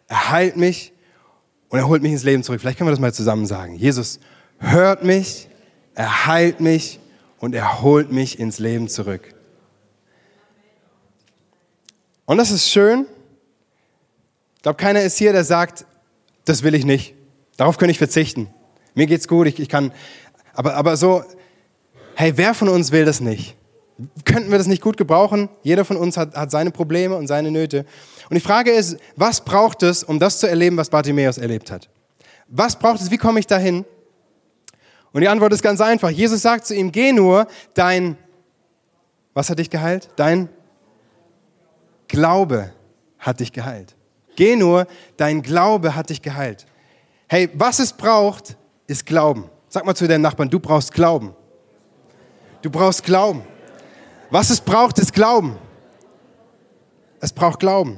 [0.08, 0.94] er heilt mich
[1.68, 2.62] und er holt mich ins Leben zurück.
[2.62, 3.76] Vielleicht können wir das mal zusammen sagen.
[3.76, 4.22] Jesus
[4.60, 5.50] hört mich,
[5.94, 7.02] er heilt mich
[7.40, 9.36] und er holt mich ins Leben zurück.
[12.24, 13.06] Und das ist schön.
[14.56, 15.86] Ich glaube, keiner ist hier, der sagt,
[16.46, 17.16] das will ich nicht.
[17.58, 18.54] Darauf kann ich verzichten.
[18.96, 19.92] Mir geht's gut, ich, ich kann.
[20.54, 21.24] Aber, aber so,
[22.16, 23.56] hey, wer von uns will das nicht?
[24.26, 25.50] Könnten wir das nicht gut gebrauchen?
[25.62, 27.86] Jeder von uns hat, hat seine Probleme und seine Nöte.
[28.30, 31.90] Und die Frage ist, was braucht es, um das zu erleben, was Bartimäus erlebt hat?
[32.48, 33.12] Was braucht es?
[33.12, 33.86] Wie komme ich dahin?
[35.12, 36.10] Und die Antwort ist ganz einfach.
[36.10, 38.18] Jesus sagt zu ihm, geh nur, dein,
[39.34, 40.10] was hat dich geheilt?
[40.16, 40.50] Dein
[42.08, 42.74] Glaube
[43.20, 43.96] hat dich geheilt.
[44.36, 44.88] Geh nur,
[45.18, 46.66] dein Glaube hat dich geheilt.
[47.34, 49.50] Hey, was es braucht, ist Glauben.
[49.68, 51.34] Sag mal zu deinem Nachbarn, du brauchst Glauben.
[52.62, 53.42] Du brauchst Glauben.
[54.30, 55.58] Was es braucht, ist Glauben.
[57.20, 57.98] Es braucht Glauben.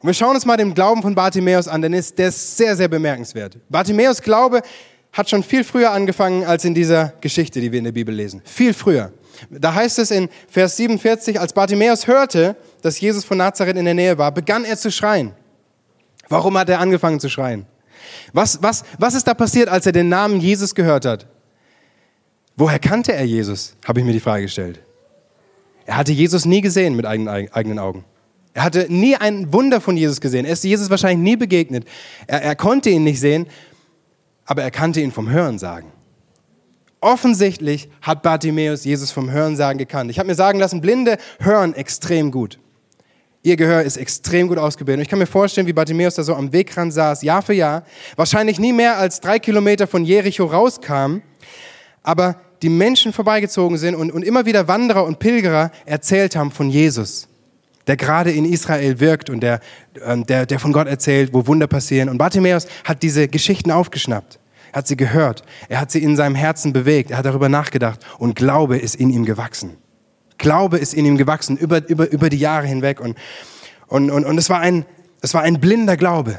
[0.00, 2.88] Und wir schauen uns mal den Glauben von Bartimäus an, denn der ist sehr, sehr
[2.88, 3.56] bemerkenswert.
[3.70, 4.60] Bartimäus Glaube
[5.14, 8.42] hat schon viel früher angefangen als in dieser Geschichte, die wir in der Bibel lesen.
[8.44, 9.10] Viel früher.
[9.48, 13.94] Da heißt es in Vers 47, als Bartimäus hörte, dass Jesus von Nazareth in der
[13.94, 15.32] Nähe war, begann er zu schreien.
[16.28, 17.66] Warum hat er angefangen zu schreien?
[18.32, 21.26] Was, was, was ist da passiert, als er den Namen Jesus gehört hat?
[22.56, 23.76] Woher kannte er Jesus?
[23.86, 24.80] Habe ich mir die Frage gestellt.
[25.84, 28.04] Er hatte Jesus nie gesehen mit eigenen, eigenen Augen.
[28.54, 30.46] Er hatte nie ein Wunder von Jesus gesehen.
[30.46, 31.86] Er ist Jesus wahrscheinlich nie begegnet.
[32.26, 33.46] Er, er konnte ihn nicht sehen,
[34.46, 35.92] aber er kannte ihn vom Hörensagen.
[37.00, 40.10] Offensichtlich hat Bartimäus Jesus vom Hörensagen gekannt.
[40.10, 42.58] Ich habe mir sagen lassen, Blinde hören extrem gut.
[43.46, 44.98] Ihr Gehör ist extrem gut ausgebildet.
[44.98, 47.84] Und ich kann mir vorstellen, wie Bartimäus da so am Wegrand saß, Jahr für Jahr,
[48.16, 51.18] wahrscheinlich nie mehr als drei Kilometer von Jericho rauskam,
[52.02, 56.70] aber die Menschen vorbeigezogen sind und, und immer wieder Wanderer und Pilgerer erzählt haben von
[56.70, 57.28] Jesus,
[57.86, 59.60] der gerade in Israel wirkt und der,
[60.04, 62.08] ähm, der, der von Gott erzählt, wo Wunder passieren.
[62.08, 64.40] Und Bartimäus hat diese Geschichten aufgeschnappt.
[64.72, 65.44] Hat sie gehört.
[65.68, 67.12] Er hat sie in seinem Herzen bewegt.
[67.12, 69.76] Er hat darüber nachgedacht und Glaube ist in ihm gewachsen.
[70.38, 73.00] Glaube ist in ihm gewachsen über, über, über die Jahre hinweg.
[73.00, 73.16] Und,
[73.88, 74.84] und, und, und es, war ein,
[75.22, 76.38] es war ein blinder Glaube.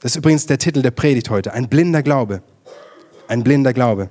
[0.00, 1.52] Das ist übrigens der Titel der Predigt heute.
[1.52, 2.42] Ein blinder Glaube.
[3.26, 4.10] Ein blinder Glaube.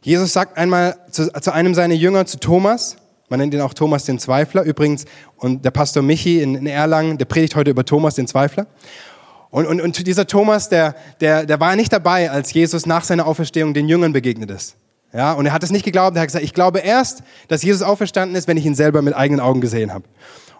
[0.00, 2.96] Jesus sagt einmal zu, zu einem seiner Jünger, zu Thomas,
[3.28, 5.04] man nennt ihn auch Thomas den Zweifler übrigens,
[5.36, 8.66] und der Pastor Michi in, in Erlangen, der predigt heute über Thomas den Zweifler.
[9.50, 13.26] Und, und, und dieser Thomas, der, der, der war nicht dabei, als Jesus nach seiner
[13.26, 14.76] Auferstehung den Jüngern begegnet ist.
[15.12, 16.16] Ja, und er hat es nicht geglaubt.
[16.16, 19.14] Er hat gesagt, ich glaube erst, dass Jesus auferstanden ist, wenn ich ihn selber mit
[19.14, 20.04] eigenen Augen gesehen habe.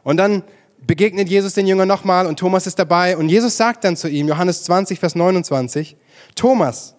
[0.02, 0.42] Und dann
[0.86, 3.16] begegnet Jesus den Jüngern nochmal und Thomas ist dabei.
[3.16, 5.96] Und Jesus sagt dann zu ihm, Johannes 20, Vers 29,
[6.34, 6.94] Thomas,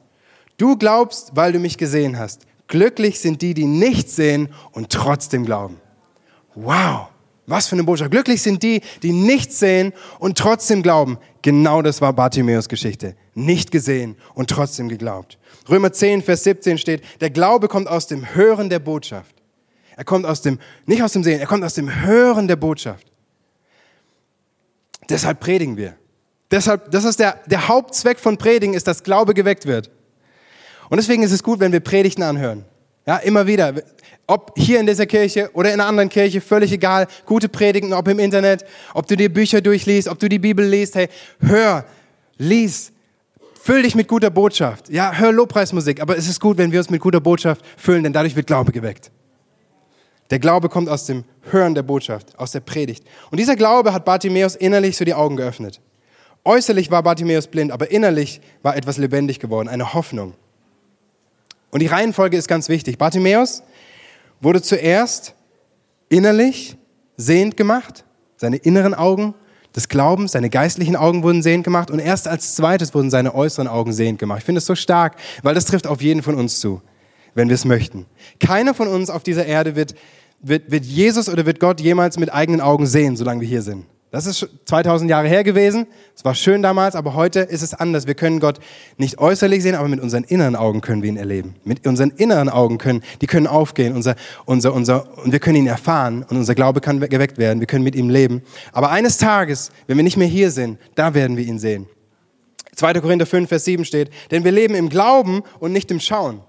[0.57, 2.45] du glaubst, weil du mich gesehen hast.
[2.67, 5.81] Glücklich sind die, die nicht sehen und trotzdem glauben.
[6.53, 7.07] Wow,
[7.49, 8.11] was für eine Botschaft.
[8.11, 11.17] Glücklich sind die, die nicht sehen und trotzdem glauben.
[11.41, 13.15] Genau das war Bartimäus Geschichte.
[13.33, 15.37] Nicht gesehen und trotzdem geglaubt.
[15.67, 19.35] Römer 10, Vers 17 steht, der Glaube kommt aus dem Hören der Botschaft.
[19.95, 23.07] Er kommt aus dem, nicht aus dem Sehen, er kommt aus dem Hören der Botschaft.
[25.09, 25.95] Deshalb predigen wir.
[26.51, 29.91] Deshalb, das ist der, der Hauptzweck von Predigen, ist, dass Glaube geweckt wird.
[30.89, 32.65] Und deswegen ist es gut, wenn wir Predigten anhören.
[33.05, 33.73] Ja, immer wieder.
[34.29, 37.07] Ob hier in dieser Kirche oder in einer anderen Kirche, völlig egal.
[37.25, 38.63] Gute Predigten, ob im Internet,
[38.93, 40.93] ob du dir Bücher durchliest, ob du die Bibel liest.
[40.93, 41.83] Hey, hör,
[42.37, 42.91] lies,
[43.61, 44.89] Füll dich mit guter Botschaft.
[44.89, 48.13] Ja, hör Lobpreismusik, aber es ist gut, wenn wir uns mit guter Botschaft füllen, denn
[48.13, 49.11] dadurch wird Glaube geweckt.
[50.29, 53.03] Der Glaube kommt aus dem Hören der Botschaft, aus der Predigt.
[53.31, 55.81] Und dieser Glaube hat Bartimäus innerlich so die Augen geöffnet.
[56.45, 60.35] Äußerlich war Bartimäus blind, aber innerlich war etwas lebendig geworden, eine Hoffnung.
[61.71, 62.97] Und die Reihenfolge ist ganz wichtig.
[62.97, 63.61] Bartimäus
[64.41, 65.35] wurde zuerst
[66.09, 66.77] innerlich
[67.17, 68.05] sehend gemacht,
[68.37, 69.33] seine inneren Augen
[69.75, 73.67] des Glaubens, seine geistlichen Augen wurden sehend gemacht und erst als zweites wurden seine äußeren
[73.67, 74.39] Augen sehend gemacht.
[74.39, 76.81] Ich finde es so stark, weil das trifft auf jeden von uns zu,
[77.35, 78.05] wenn wir es möchten.
[78.39, 79.95] Keiner von uns auf dieser Erde wird
[80.41, 83.85] wird, wird Jesus oder wird Gott jemals mit eigenen Augen sehen, solange wir hier sind?
[84.11, 85.85] Das ist 2000 Jahre her gewesen.
[86.15, 88.07] Es war schön damals, aber heute ist es anders.
[88.07, 88.59] Wir können Gott
[88.97, 91.55] nicht äußerlich sehen, aber mit unseren inneren Augen können wir ihn erleben.
[91.63, 95.67] Mit unseren inneren Augen können, die können aufgehen, unser, unser, unser, und wir können ihn
[95.67, 97.59] erfahren und unser Glaube kann geweckt werden.
[97.59, 98.41] Wir können mit ihm leben.
[98.71, 101.85] Aber eines Tages, wenn wir nicht mehr hier sind, da werden wir ihn sehen.
[102.77, 102.93] 2.
[102.93, 106.41] Korinther 5, Vers 7 steht, denn wir leben im Glauben und nicht im Schauen.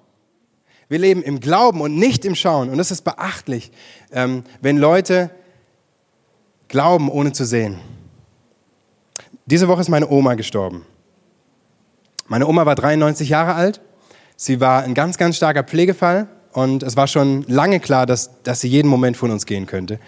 [0.88, 2.70] Wir leben im Glauben und nicht im Schauen.
[2.70, 3.70] Und das ist beachtlich,
[4.12, 5.30] ähm, wenn Leute
[6.70, 7.80] Glauben ohne zu sehen.
[9.44, 10.86] Diese Woche ist meine Oma gestorben.
[12.28, 13.80] Meine Oma war 93 Jahre alt.
[14.36, 18.60] Sie war ein ganz, ganz starker Pflegefall und es war schon lange klar, dass, dass
[18.60, 19.98] sie jeden Moment von uns gehen könnte.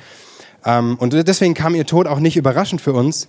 [0.65, 3.27] Ähm, und deswegen kam ihr Tod auch nicht überraschend für uns,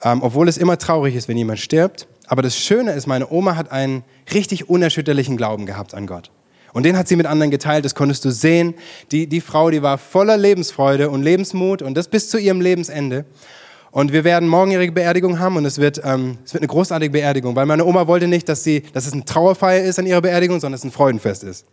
[0.00, 2.06] ähm, obwohl es immer traurig ist, wenn jemand stirbt.
[2.28, 6.30] Aber das Schöne ist, meine Oma hat einen richtig unerschütterlichen Glauben gehabt an Gott.
[6.72, 8.74] Und den hat sie mit anderen geteilt, das konntest du sehen.
[9.10, 13.24] Die, die Frau, die war voller Lebensfreude und Lebensmut und das bis zu ihrem Lebensende.
[13.90, 17.12] Und wir werden morgen ihre Beerdigung haben und es wird, ähm, es wird eine großartige
[17.12, 20.22] Beerdigung, weil meine Oma wollte nicht, dass, sie, dass es eine Trauerfeier ist an ihrer
[20.22, 21.66] Beerdigung, sondern es ein Freudenfest ist.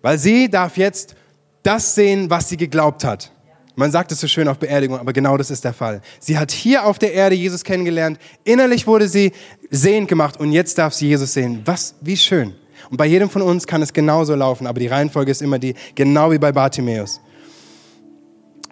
[0.00, 1.14] Weil sie darf jetzt
[1.62, 3.32] das sehen, was sie geglaubt hat.
[3.74, 6.00] Man sagt es so schön auf Beerdigung, aber genau das ist der Fall.
[6.18, 9.32] Sie hat hier auf der Erde Jesus kennengelernt, innerlich wurde sie
[9.70, 11.60] sehend gemacht und jetzt darf sie Jesus sehen.
[11.66, 12.54] Was, wie schön.
[12.90, 15.74] Und bei jedem von uns kann es genauso laufen, aber die Reihenfolge ist immer die,
[15.94, 17.20] genau wie bei Bartimäus.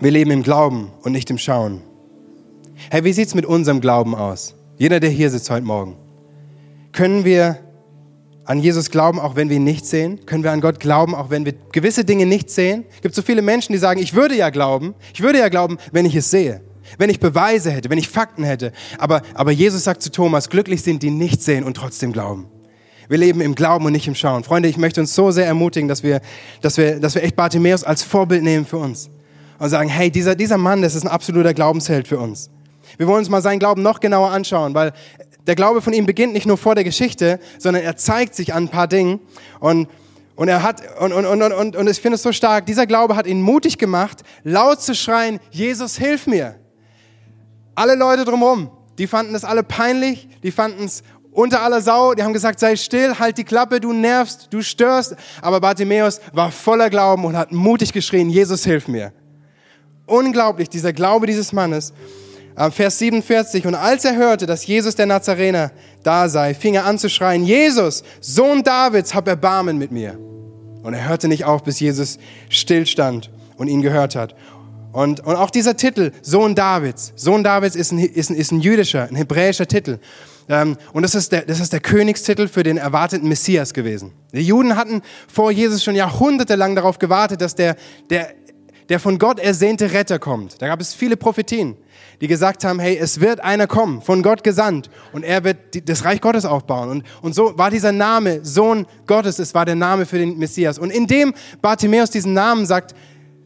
[0.01, 1.81] Wir leben im Glauben und nicht im Schauen.
[2.91, 4.55] Hey, wie sieht es mit unserem Glauben aus?
[4.77, 5.97] Jeder, der hier sitzt heute Morgen.
[6.93, 7.59] Können wir
[8.45, 10.27] an Jesus glauben, auch wenn wir ihn nicht sehen?
[10.27, 12.85] Können wir an Gott glauben, auch wenn wir gewisse Dinge nicht sehen?
[12.95, 15.79] Es gibt so viele Menschen, die sagen, ich würde ja glauben, ich würde ja glauben,
[15.93, 16.61] wenn ich es sehe,
[16.99, 18.73] wenn ich Beweise hätte, wenn ich Fakten hätte.
[18.99, 22.47] Aber, aber Jesus sagt zu Thomas, glücklich sind die nicht sehen und trotzdem glauben.
[23.09, 24.45] Wir leben im Glauben und nicht im Schauen.
[24.45, 26.21] Freunde, ich möchte uns so sehr ermutigen, dass wir,
[26.61, 29.11] dass wir, dass wir echt Bartimäus als Vorbild nehmen für uns.
[29.59, 32.51] Und sagen, hey, dieser, dieser Mann, das ist ein absoluter Glaubensheld für uns.
[32.97, 34.93] Wir wollen uns mal seinen Glauben noch genauer anschauen, weil
[35.47, 38.65] der Glaube von ihm beginnt nicht nur vor der Geschichte, sondern er zeigt sich an
[38.65, 39.21] ein paar Dingen.
[39.61, 39.89] Und,
[40.37, 43.17] und er hat, und, und, und, und, und ich finde es so stark, dieser Glaube
[43.17, 46.57] hat ihn mutig gemacht, laut zu schreien, Jesus, hilf mir.
[47.75, 51.03] Alle Leute drumherum, die fanden es alle peinlich, die fanden es
[51.35, 55.17] unter aller Sau, die haben gesagt, sei still, halt die Klappe, du nervst, du störst.
[55.43, 59.13] Aber Bartimäus war voller Glauben und hat mutig geschrien, Jesus, hilf mir.
[60.07, 61.93] Unglaublich, dieser Glaube dieses Mannes.
[62.71, 65.73] Vers 47, und als er hörte, dass Jesus der Nazarener
[66.05, 70.17] da sei, fing er an zu schreien, Jesus, Sohn Davids, hab Erbarmen mit mir.
[70.85, 72.19] Und er hörte nicht auf, bis Jesus
[72.49, 74.37] stillstand und ihn gehört hat.
[74.93, 78.61] Und, und auch dieser Titel, Sohn Davids, Sohn Davids ist ein, ist ein, ist ein
[78.61, 79.99] jüdischer, ein hebräischer Titel.
[80.49, 84.13] Ähm, und das ist, der, das ist der Königstitel für den erwarteten Messias gewesen.
[84.33, 87.77] Die Juden hatten vor Jesus schon jahrhundertelang darauf gewartet, dass der,
[88.11, 88.29] der,
[88.89, 90.61] der von Gott ersehnte Retter kommt.
[90.61, 91.77] Da gab es viele Prophetien,
[92.21, 96.05] die gesagt haben, hey, es wird einer kommen, von Gott gesandt, und er wird das
[96.05, 96.91] Reich Gottes aufbauen.
[96.91, 100.79] Und, und so war dieser Name Sohn Gottes, es war der Name für den Messias.
[100.79, 102.95] Und indem Bartimäus diesen Namen sagt,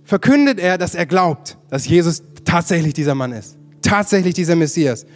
[0.04, 3.56] verkündet er, dass er glaubt, dass Jesus tatsächlich dieser Mann ist.
[3.82, 5.06] Tatsächlich dieser Messias.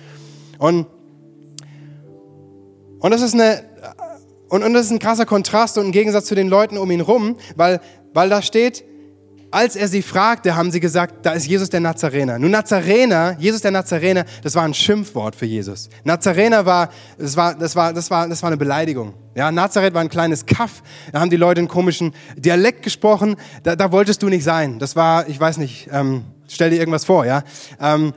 [0.58, 0.86] Und
[3.02, 3.64] und das ist eine,
[4.48, 7.00] und, und das ist ein krasser Kontrast und ein Gegensatz zu den Leuten um ihn
[7.00, 7.80] rum, weil,
[8.14, 8.84] weil da steht,
[9.50, 12.38] als er sie fragte, haben sie gesagt, da ist Jesus der Nazarener.
[12.38, 15.90] Nun, Nazarener, Jesus der Nazarener, das war ein Schimpfwort für Jesus.
[16.04, 19.14] Nazarener war, das war, das war, das war, das war eine Beleidigung.
[19.34, 20.82] Ja, Nazareth war ein kleines Kaff.
[21.12, 23.36] Da haben die Leute einen komischen Dialekt gesprochen.
[23.62, 24.78] Da, da wolltest du nicht sein.
[24.78, 27.42] Das war, ich weiß nicht, ähm, stell dir irgendwas vor, ja.
[27.80, 28.14] Ähm,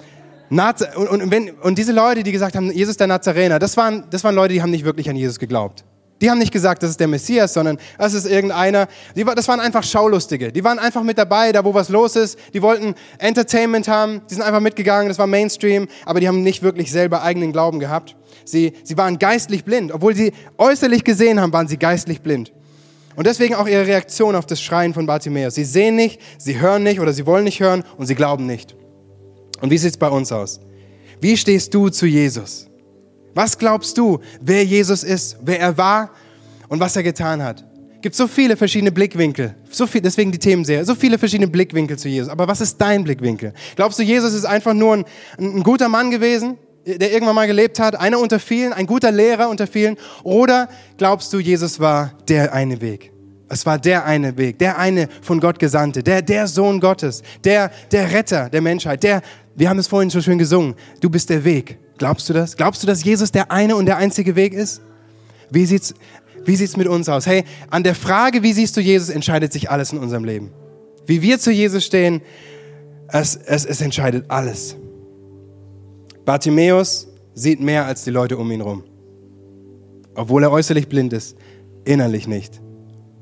[0.50, 4.06] Naz und, und, wenn, und diese Leute, die gesagt haben, Jesus der Nazarener, das waren,
[4.10, 5.84] das waren Leute, die haben nicht wirklich an Jesus geglaubt.
[6.22, 8.88] Die haben nicht gesagt, das ist der Messias, sondern das ist irgendeiner.
[9.16, 10.52] Die, das waren einfach Schaulustige.
[10.52, 12.40] Die waren einfach mit dabei, da wo was los ist.
[12.54, 14.22] Die wollten Entertainment haben.
[14.30, 15.10] Die sind einfach mitgegangen.
[15.10, 15.88] Das war Mainstream.
[16.06, 18.16] Aber die haben nicht wirklich selber eigenen Glauben gehabt.
[18.46, 19.92] Sie, sie waren geistlich blind.
[19.92, 22.54] Obwohl sie äußerlich gesehen haben, waren sie geistlich blind.
[23.18, 25.56] Und deswegen auch ihre Reaktion auf das Schreien von Bartimäus.
[25.56, 28.76] Sie sehen nicht, sie hören nicht oder sie wollen nicht hören und sie glauben nicht.
[29.62, 30.60] Und wie sieht es bei uns aus?
[31.22, 32.68] Wie stehst du zu Jesus?
[33.34, 36.12] Was glaubst du, wer Jesus ist, wer er war
[36.70, 37.66] und was er getan hat?
[37.96, 41.98] Es gibt so viele verschiedene Blickwinkel, so viel, deswegen die Themenserie, so viele verschiedene Blickwinkel
[41.98, 42.30] zu Jesus.
[42.30, 43.54] Aber was ist dein Blickwinkel?
[43.76, 45.06] Glaubst du, Jesus ist einfach nur ein,
[45.40, 49.50] ein guter Mann gewesen, der irgendwann mal gelebt hat, einer unter vielen, ein guter Lehrer
[49.50, 49.98] unter vielen?
[50.24, 53.15] Oder glaubst du, Jesus war der eine Weg?
[53.48, 57.72] Es war der eine Weg, der eine von Gott Gesandte, der, der Sohn Gottes, der,
[57.92, 59.22] der Retter der Menschheit, der,
[59.56, 61.78] wir haben es vorhin so schön gesungen, du bist der Weg.
[61.98, 62.58] Glaubst du das?
[62.58, 64.82] Glaubst du, dass Jesus der eine und der einzige Weg ist?
[65.52, 65.94] Wie sieht's,
[66.44, 67.28] wie sieht's mit uns aus?
[67.28, 70.52] Hey, an der Frage, wie siehst du Jesus, entscheidet sich alles in unserem Leben.
[71.06, 72.22] wie wir zu Jesus stehen,
[73.10, 74.76] es, es, es entscheidet alles.
[76.26, 78.84] Bartimäus sieht mehr als die Leute um ihn herum.
[80.16, 81.38] Obwohl er äußerlich blind ist,
[81.84, 82.60] innerlich nicht.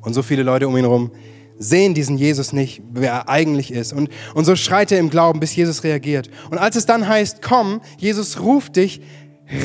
[0.04, 1.12] Und so viele Leute um ihn herum
[1.60, 3.94] sehen diesen Jesus nicht, wer er eigentlich ist.
[3.94, 6.30] Und, und so schreit er im Glauben, bis Jesus reagiert.
[6.50, 9.02] Und als es dann heißt, komm, Jesus ruft dich,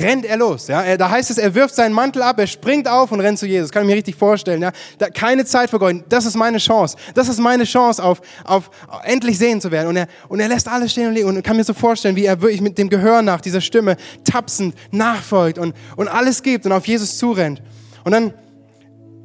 [0.02, 0.68] rennt er los.
[0.68, 0.96] Ja?
[0.96, 3.70] Da heißt es, er wirft seinen Mantel ab, er springt auf und rennt zu Jesus.
[3.70, 4.60] Kann ich mir richtig vorstellen.
[4.60, 4.72] Ja?
[4.98, 6.04] Da, keine Zeit vergeuden.
[6.08, 6.96] Das ist meine Chance.
[7.14, 9.88] Das ist meine Chance, auf, auf, auf endlich sehen zu werden.
[9.88, 11.28] Und er, und er lässt alles stehen und liegen.
[11.28, 14.74] Und kann mir so vorstellen, wie er wirklich mit dem Gehör nach dieser Stimme tapsend
[14.90, 17.62] nachfolgt und, und alles gibt und auf Jesus zurennt.
[18.04, 18.34] Und dann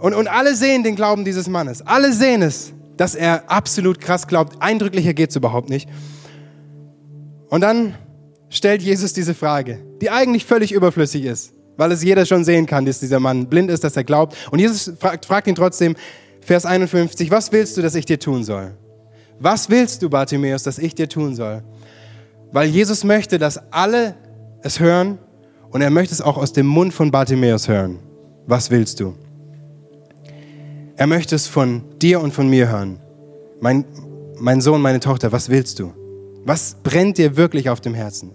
[0.03, 1.81] und, und alle sehen den Glauben dieses Mannes.
[1.81, 4.61] Alle sehen es, dass er absolut krass glaubt.
[4.61, 5.87] Eindrücklicher geht es überhaupt nicht.
[7.47, 7.95] Und dann
[8.49, 12.85] stellt Jesus diese Frage, die eigentlich völlig überflüssig ist, weil es jeder schon sehen kann,
[12.85, 14.35] dass dieser Mann blind ist, dass er glaubt.
[14.51, 15.95] Und Jesus fragt, fragt ihn trotzdem,
[16.41, 18.75] Vers 51, was willst du, dass ich dir tun soll?
[19.39, 21.63] Was willst du, Bartimäus, dass ich dir tun soll?
[22.51, 24.15] Weil Jesus möchte, dass alle
[24.63, 25.17] es hören
[25.71, 27.99] und er möchte es auch aus dem Mund von Bartimäus hören.
[28.45, 29.15] Was willst du?
[30.95, 32.99] Er möchte es von dir und von mir hören.
[33.59, 33.85] Mein,
[34.39, 35.91] mein Sohn, meine Tochter, was willst du?
[36.45, 38.31] Was brennt dir wirklich auf dem Herzen?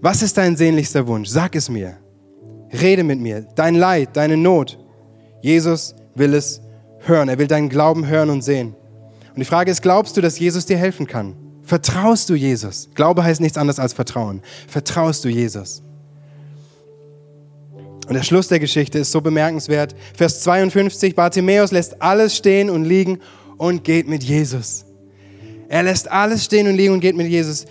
[0.00, 1.28] Was ist dein sehnlichster Wunsch?
[1.28, 1.96] Sag es mir.
[2.72, 3.46] Rede mit mir.
[3.54, 4.78] Dein Leid, deine Not.
[5.40, 6.60] Jesus will es
[7.00, 7.28] hören.
[7.28, 8.74] Er will deinen Glauben hören und sehen.
[9.28, 11.34] Und die Frage ist, glaubst du, dass Jesus dir helfen kann?
[11.62, 12.90] Vertraust du Jesus?
[12.94, 14.42] Glaube heißt nichts anderes als Vertrauen.
[14.68, 15.82] Vertraust du Jesus?
[18.08, 19.94] Und der Schluss der Geschichte ist so bemerkenswert.
[20.16, 23.20] Vers 52, Bartimäus lässt alles stehen und liegen
[23.58, 24.84] und geht mit Jesus.
[25.68, 27.64] Er lässt alles stehen und liegen und geht mit Jesus.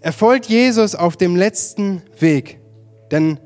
[0.00, 2.58] Er folgt Jesus auf dem letzten Weg.
[3.10, 3.38] Denn,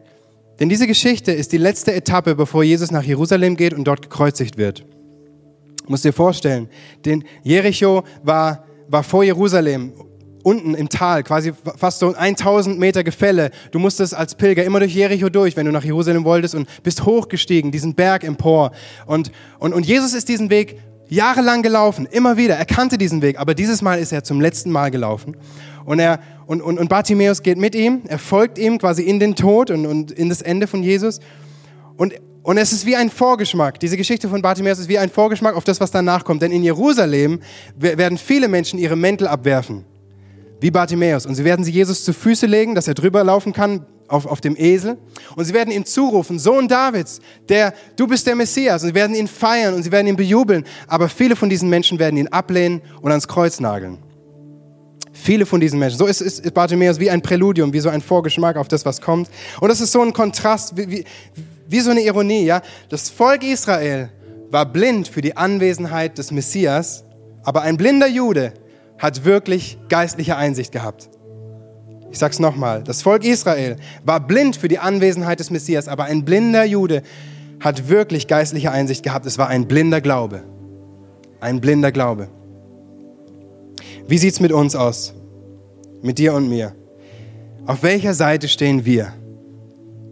[0.58, 4.56] denn diese Geschichte ist die letzte Etappe, bevor Jesus nach Jerusalem geht und dort gekreuzigt
[4.56, 4.80] wird.
[4.80, 6.68] Du musst dir vorstellen,
[7.04, 9.92] denn Jericho war, war vor Jerusalem
[10.44, 13.50] unten im Tal, quasi fast so 1000 Meter Gefälle.
[13.72, 17.04] Du musstest als Pilger immer durch Jericho durch, wenn du nach Jerusalem wolltest und bist
[17.04, 18.70] hochgestiegen, diesen Berg empor.
[19.06, 20.78] Und, und, und Jesus ist diesen Weg
[21.08, 22.56] jahrelang gelaufen, immer wieder.
[22.56, 25.36] Er kannte diesen Weg, aber dieses Mal ist er zum letzten Mal gelaufen.
[25.84, 29.34] Und, er, und, und, und Bartimäus geht mit ihm, er folgt ihm quasi in den
[29.34, 31.20] Tod und, und in das Ende von Jesus.
[31.96, 33.80] Und, und es ist wie ein Vorgeschmack.
[33.80, 36.42] Diese Geschichte von Bartimäus ist wie ein Vorgeschmack auf das, was danach kommt.
[36.42, 37.40] Denn in Jerusalem
[37.76, 39.86] werden viele Menschen ihre Mäntel abwerfen
[40.64, 41.26] wie Bartimäus.
[41.26, 44.40] Und sie werden sie Jesus zu Füße legen, dass er drüber laufen kann auf, auf
[44.40, 44.96] dem Esel.
[45.36, 48.82] Und sie werden ihm zurufen, Sohn Davids, der, du bist der Messias.
[48.82, 50.64] Und sie werden ihn feiern und sie werden ihn bejubeln.
[50.86, 53.98] Aber viele von diesen Menschen werden ihn ablehnen und ans Kreuz nageln.
[55.12, 55.98] Viele von diesen Menschen.
[55.98, 59.28] So ist, ist Bartimäus wie ein Präludium, wie so ein Vorgeschmack auf das, was kommt.
[59.60, 61.04] Und das ist so ein Kontrast, wie, wie,
[61.68, 62.46] wie so eine Ironie.
[62.46, 62.62] Ja?
[62.88, 64.08] Das Volk Israel
[64.50, 67.04] war blind für die Anwesenheit des Messias,
[67.42, 68.54] aber ein blinder Jude
[68.98, 71.08] hat wirklich geistliche Einsicht gehabt.
[72.10, 76.04] Ich sage es nochmal, das Volk Israel war blind für die Anwesenheit des Messias, aber
[76.04, 77.02] ein blinder Jude
[77.60, 79.26] hat wirklich geistliche Einsicht gehabt.
[79.26, 80.42] Es war ein blinder Glaube.
[81.40, 82.28] Ein blinder Glaube.
[84.06, 85.14] Wie sieht es mit uns aus?
[86.02, 86.74] Mit dir und mir?
[87.66, 89.12] Auf welcher Seite stehen wir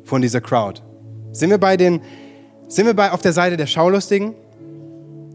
[0.04, 0.80] von dieser Crowd?
[1.32, 2.00] Sind wir bei den,
[2.68, 4.34] sind wir bei, auf der Seite der Schaulustigen?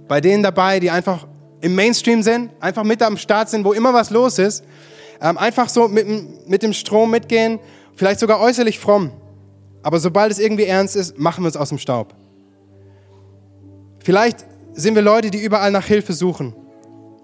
[0.07, 1.27] Bei denen dabei, die einfach
[1.62, 4.63] im Mainstream sind, einfach mit am Start sind, wo immer was los ist,
[5.22, 7.60] ähm, einfach so mit, mit dem Strom mitgehen,
[7.96, 9.12] vielleicht sogar äußerlich fromm.
[9.84, 12.13] Aber sobald es irgendwie ernst ist, machen wir es aus dem Staub.
[14.04, 16.54] Vielleicht sind wir Leute, die überall nach Hilfe suchen,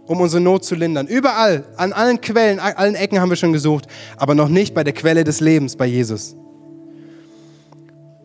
[0.07, 1.07] um unsere Not zu lindern.
[1.07, 4.83] Überall, an allen Quellen, an allen Ecken haben wir schon gesucht, aber noch nicht bei
[4.83, 6.35] der Quelle des Lebens, bei Jesus.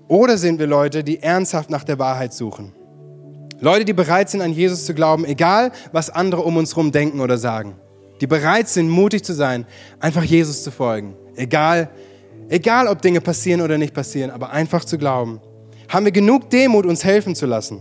[0.09, 2.73] Oder sind wir Leute, die ernsthaft nach der Wahrheit suchen?
[3.61, 7.21] Leute, die bereit sind, an Jesus zu glauben, egal was andere um uns herum denken
[7.21, 7.77] oder sagen.
[8.21, 9.67] Die bereit sind, mutig zu sein,
[10.01, 11.15] einfach Jesus zu folgen.
[11.37, 11.91] Egal,
[12.49, 15.41] egal ob Dinge passieren oder nicht passieren, aber einfach zu glauben.
[15.89, 17.81] Haben wir genug Demut, uns helfen zu lassen?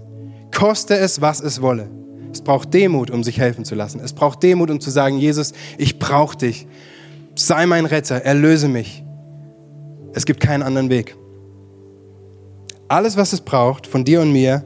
[0.55, 1.89] Koste es, was es wolle.
[2.31, 3.99] Es braucht Demut, um sich helfen zu lassen.
[3.99, 6.67] Es braucht Demut, um zu sagen, Jesus, ich brauche dich.
[7.35, 9.03] Sei mein Retter, erlöse mich.
[10.13, 11.15] Es gibt keinen anderen Weg.
[12.87, 14.63] Alles, was es braucht von dir und mir,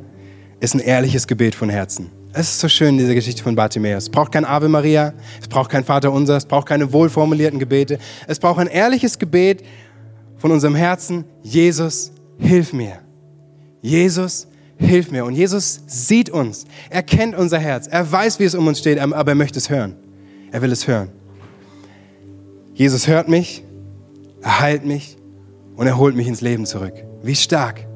[0.61, 2.11] ist ein ehrliches Gebet von Herzen.
[2.33, 4.03] Es ist so schön, diese Geschichte von Bartimäus.
[4.03, 7.99] Es braucht kein Ave Maria, es braucht kein Vater Unser, es braucht keine wohlformulierten Gebete.
[8.27, 9.63] Es braucht ein ehrliches Gebet
[10.37, 11.25] von unserem Herzen.
[11.43, 12.99] Jesus, hilf mir.
[13.81, 14.47] Jesus,
[14.77, 15.25] hilf mir.
[15.25, 16.65] Und Jesus sieht uns.
[16.89, 17.87] Er kennt unser Herz.
[17.87, 19.95] Er weiß, wie es um uns steht, aber er möchte es hören.
[20.51, 21.09] Er will es hören.
[22.75, 23.63] Jesus hört mich,
[24.41, 25.17] er heilt mich
[25.75, 26.93] und er holt mich ins Leben zurück.
[27.23, 27.90] Wie stark.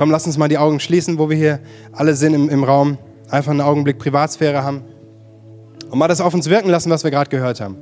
[0.00, 1.60] Komm, lass uns mal die Augen schließen, wo wir hier
[1.92, 2.96] alle sind im, im Raum.
[3.28, 4.82] Einfach einen Augenblick Privatsphäre haben.
[5.90, 7.76] Und mal das auf uns wirken lassen, was wir gerade gehört haben.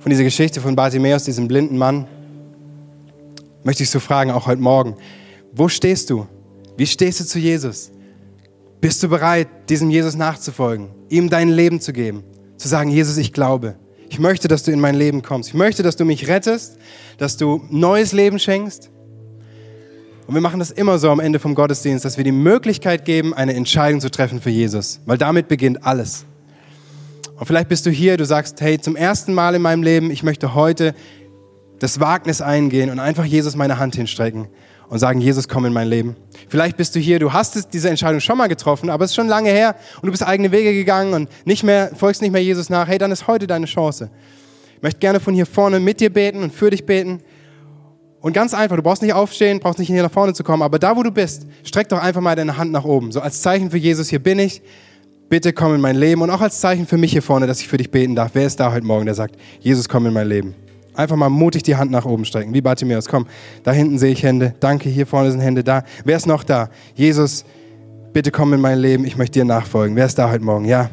[0.00, 2.08] Von dieser Geschichte von Bartimäus, diesem blinden Mann,
[3.62, 4.96] möchte ich so fragen, auch heute Morgen.
[5.52, 6.26] Wo stehst du?
[6.76, 7.92] Wie stehst du zu Jesus?
[8.80, 12.24] Bist du bereit, diesem Jesus nachzufolgen, ihm dein Leben zu geben?
[12.56, 13.76] Zu sagen, Jesus, ich glaube.
[14.08, 15.50] Ich möchte, dass du in mein Leben kommst.
[15.50, 16.78] Ich möchte, dass du mich rettest,
[17.16, 18.90] dass du neues Leben schenkst.
[20.26, 23.32] Und wir machen das immer so am Ende vom Gottesdienst, dass wir die Möglichkeit geben,
[23.32, 25.00] eine Entscheidung zu treffen für Jesus.
[25.06, 26.24] Weil damit beginnt alles.
[27.38, 30.22] Und vielleicht bist du hier, du sagst, hey, zum ersten Mal in meinem Leben, ich
[30.22, 30.94] möchte heute
[31.78, 34.48] das Wagnis eingehen und einfach Jesus meine Hand hinstrecken
[34.88, 36.16] und sagen, Jesus, komm in mein Leben.
[36.48, 39.28] Vielleicht bist du hier, du hast diese Entscheidung schon mal getroffen, aber es ist schon
[39.28, 42.70] lange her und du bist eigene Wege gegangen und nicht mehr, folgst nicht mehr Jesus
[42.70, 42.88] nach.
[42.88, 44.10] Hey, dann ist heute deine Chance.
[44.76, 47.20] Ich möchte gerne von hier vorne mit dir beten und für dich beten.
[48.26, 50.80] Und ganz einfach, du brauchst nicht aufstehen, brauchst nicht hier nach vorne zu kommen, aber
[50.80, 53.12] da, wo du bist, streck doch einfach mal deine Hand nach oben.
[53.12, 54.62] So als Zeichen für Jesus, hier bin ich,
[55.28, 56.22] bitte komm in mein Leben.
[56.22, 58.32] Und auch als Zeichen für mich hier vorne, dass ich für dich beten darf.
[58.34, 60.56] Wer ist da heute Morgen, der sagt, Jesus, komm in mein Leben?
[60.94, 63.06] Einfach mal mutig die Hand nach oben strecken, wie Bartimäus.
[63.06, 63.28] Komm,
[63.62, 64.56] da hinten sehe ich Hände.
[64.58, 65.84] Danke, hier vorne sind Hände da.
[66.04, 66.68] Wer ist noch da?
[66.96, 67.44] Jesus,
[68.12, 69.94] bitte komm in mein Leben, ich möchte dir nachfolgen.
[69.94, 70.64] Wer ist da heute Morgen?
[70.64, 70.90] Ja.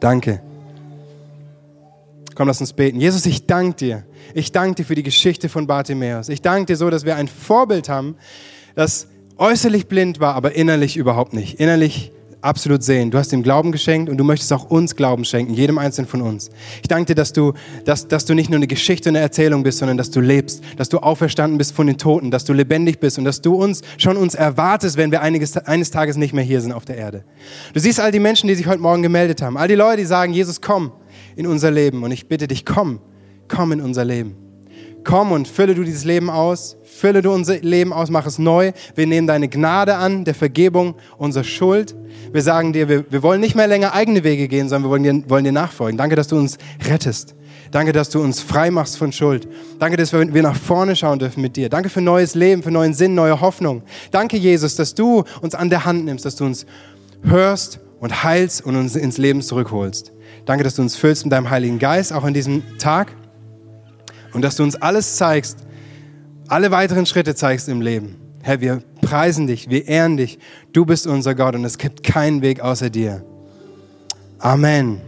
[0.00, 0.40] Danke.
[2.34, 2.98] Komm, lass uns beten.
[2.98, 4.04] Jesus, ich danke dir.
[4.34, 6.28] Ich danke dir für die Geschichte von Bartimäus.
[6.28, 8.16] Ich danke dir so, dass wir ein Vorbild haben,
[8.74, 9.06] das
[9.36, 11.60] äußerlich blind war, aber innerlich überhaupt nicht.
[11.60, 12.10] Innerlich
[12.40, 13.10] absolut sehen.
[13.10, 16.20] Du hast ihm Glauben geschenkt und du möchtest auch uns Glauben schenken, jedem Einzelnen von
[16.20, 16.50] uns.
[16.82, 17.54] Ich danke dir, dass du,
[17.84, 20.62] dass, dass du nicht nur eine Geschichte und eine Erzählung bist, sondern dass du lebst,
[20.76, 23.80] dass du auferstanden bist von den Toten, dass du lebendig bist und dass du uns
[23.96, 27.24] schon uns erwartest, wenn wir einiges, eines Tages nicht mehr hier sind auf der Erde.
[27.72, 30.04] Du siehst all die Menschen, die sich heute Morgen gemeldet haben, all die Leute, die
[30.04, 30.92] sagen, Jesus, komm
[31.36, 33.00] in unser Leben und ich bitte dich, komm,
[33.48, 34.36] komm in unser Leben.
[35.04, 38.72] Komm und fülle du dieses Leben aus, fülle du unser Leben aus, mach es neu.
[38.94, 41.94] Wir nehmen deine Gnade an, der Vergebung unserer Schuld.
[42.32, 45.02] Wir sagen dir, wir, wir wollen nicht mehr länger eigene Wege gehen, sondern wir wollen
[45.02, 45.98] dir, wollen dir nachfolgen.
[45.98, 46.56] Danke, dass du uns
[46.88, 47.34] rettest.
[47.70, 49.46] Danke, dass du uns frei machst von Schuld.
[49.78, 51.68] Danke, dass wir nach vorne schauen dürfen mit dir.
[51.68, 53.82] Danke für neues Leben, für neuen Sinn, neue Hoffnung.
[54.10, 56.64] Danke, Jesus, dass du uns an der Hand nimmst, dass du uns
[57.24, 60.13] hörst und heilst und uns ins Leben zurückholst.
[60.46, 63.12] Danke, dass du uns füllst mit deinem Heiligen Geist, auch in diesem Tag
[64.32, 65.58] und dass du uns alles zeigst,
[66.48, 68.16] alle weiteren Schritte zeigst im Leben.
[68.42, 70.38] Herr, wir preisen dich, wir ehren dich.
[70.72, 73.24] Du bist unser Gott und es gibt keinen Weg außer dir.
[74.38, 75.00] Amen.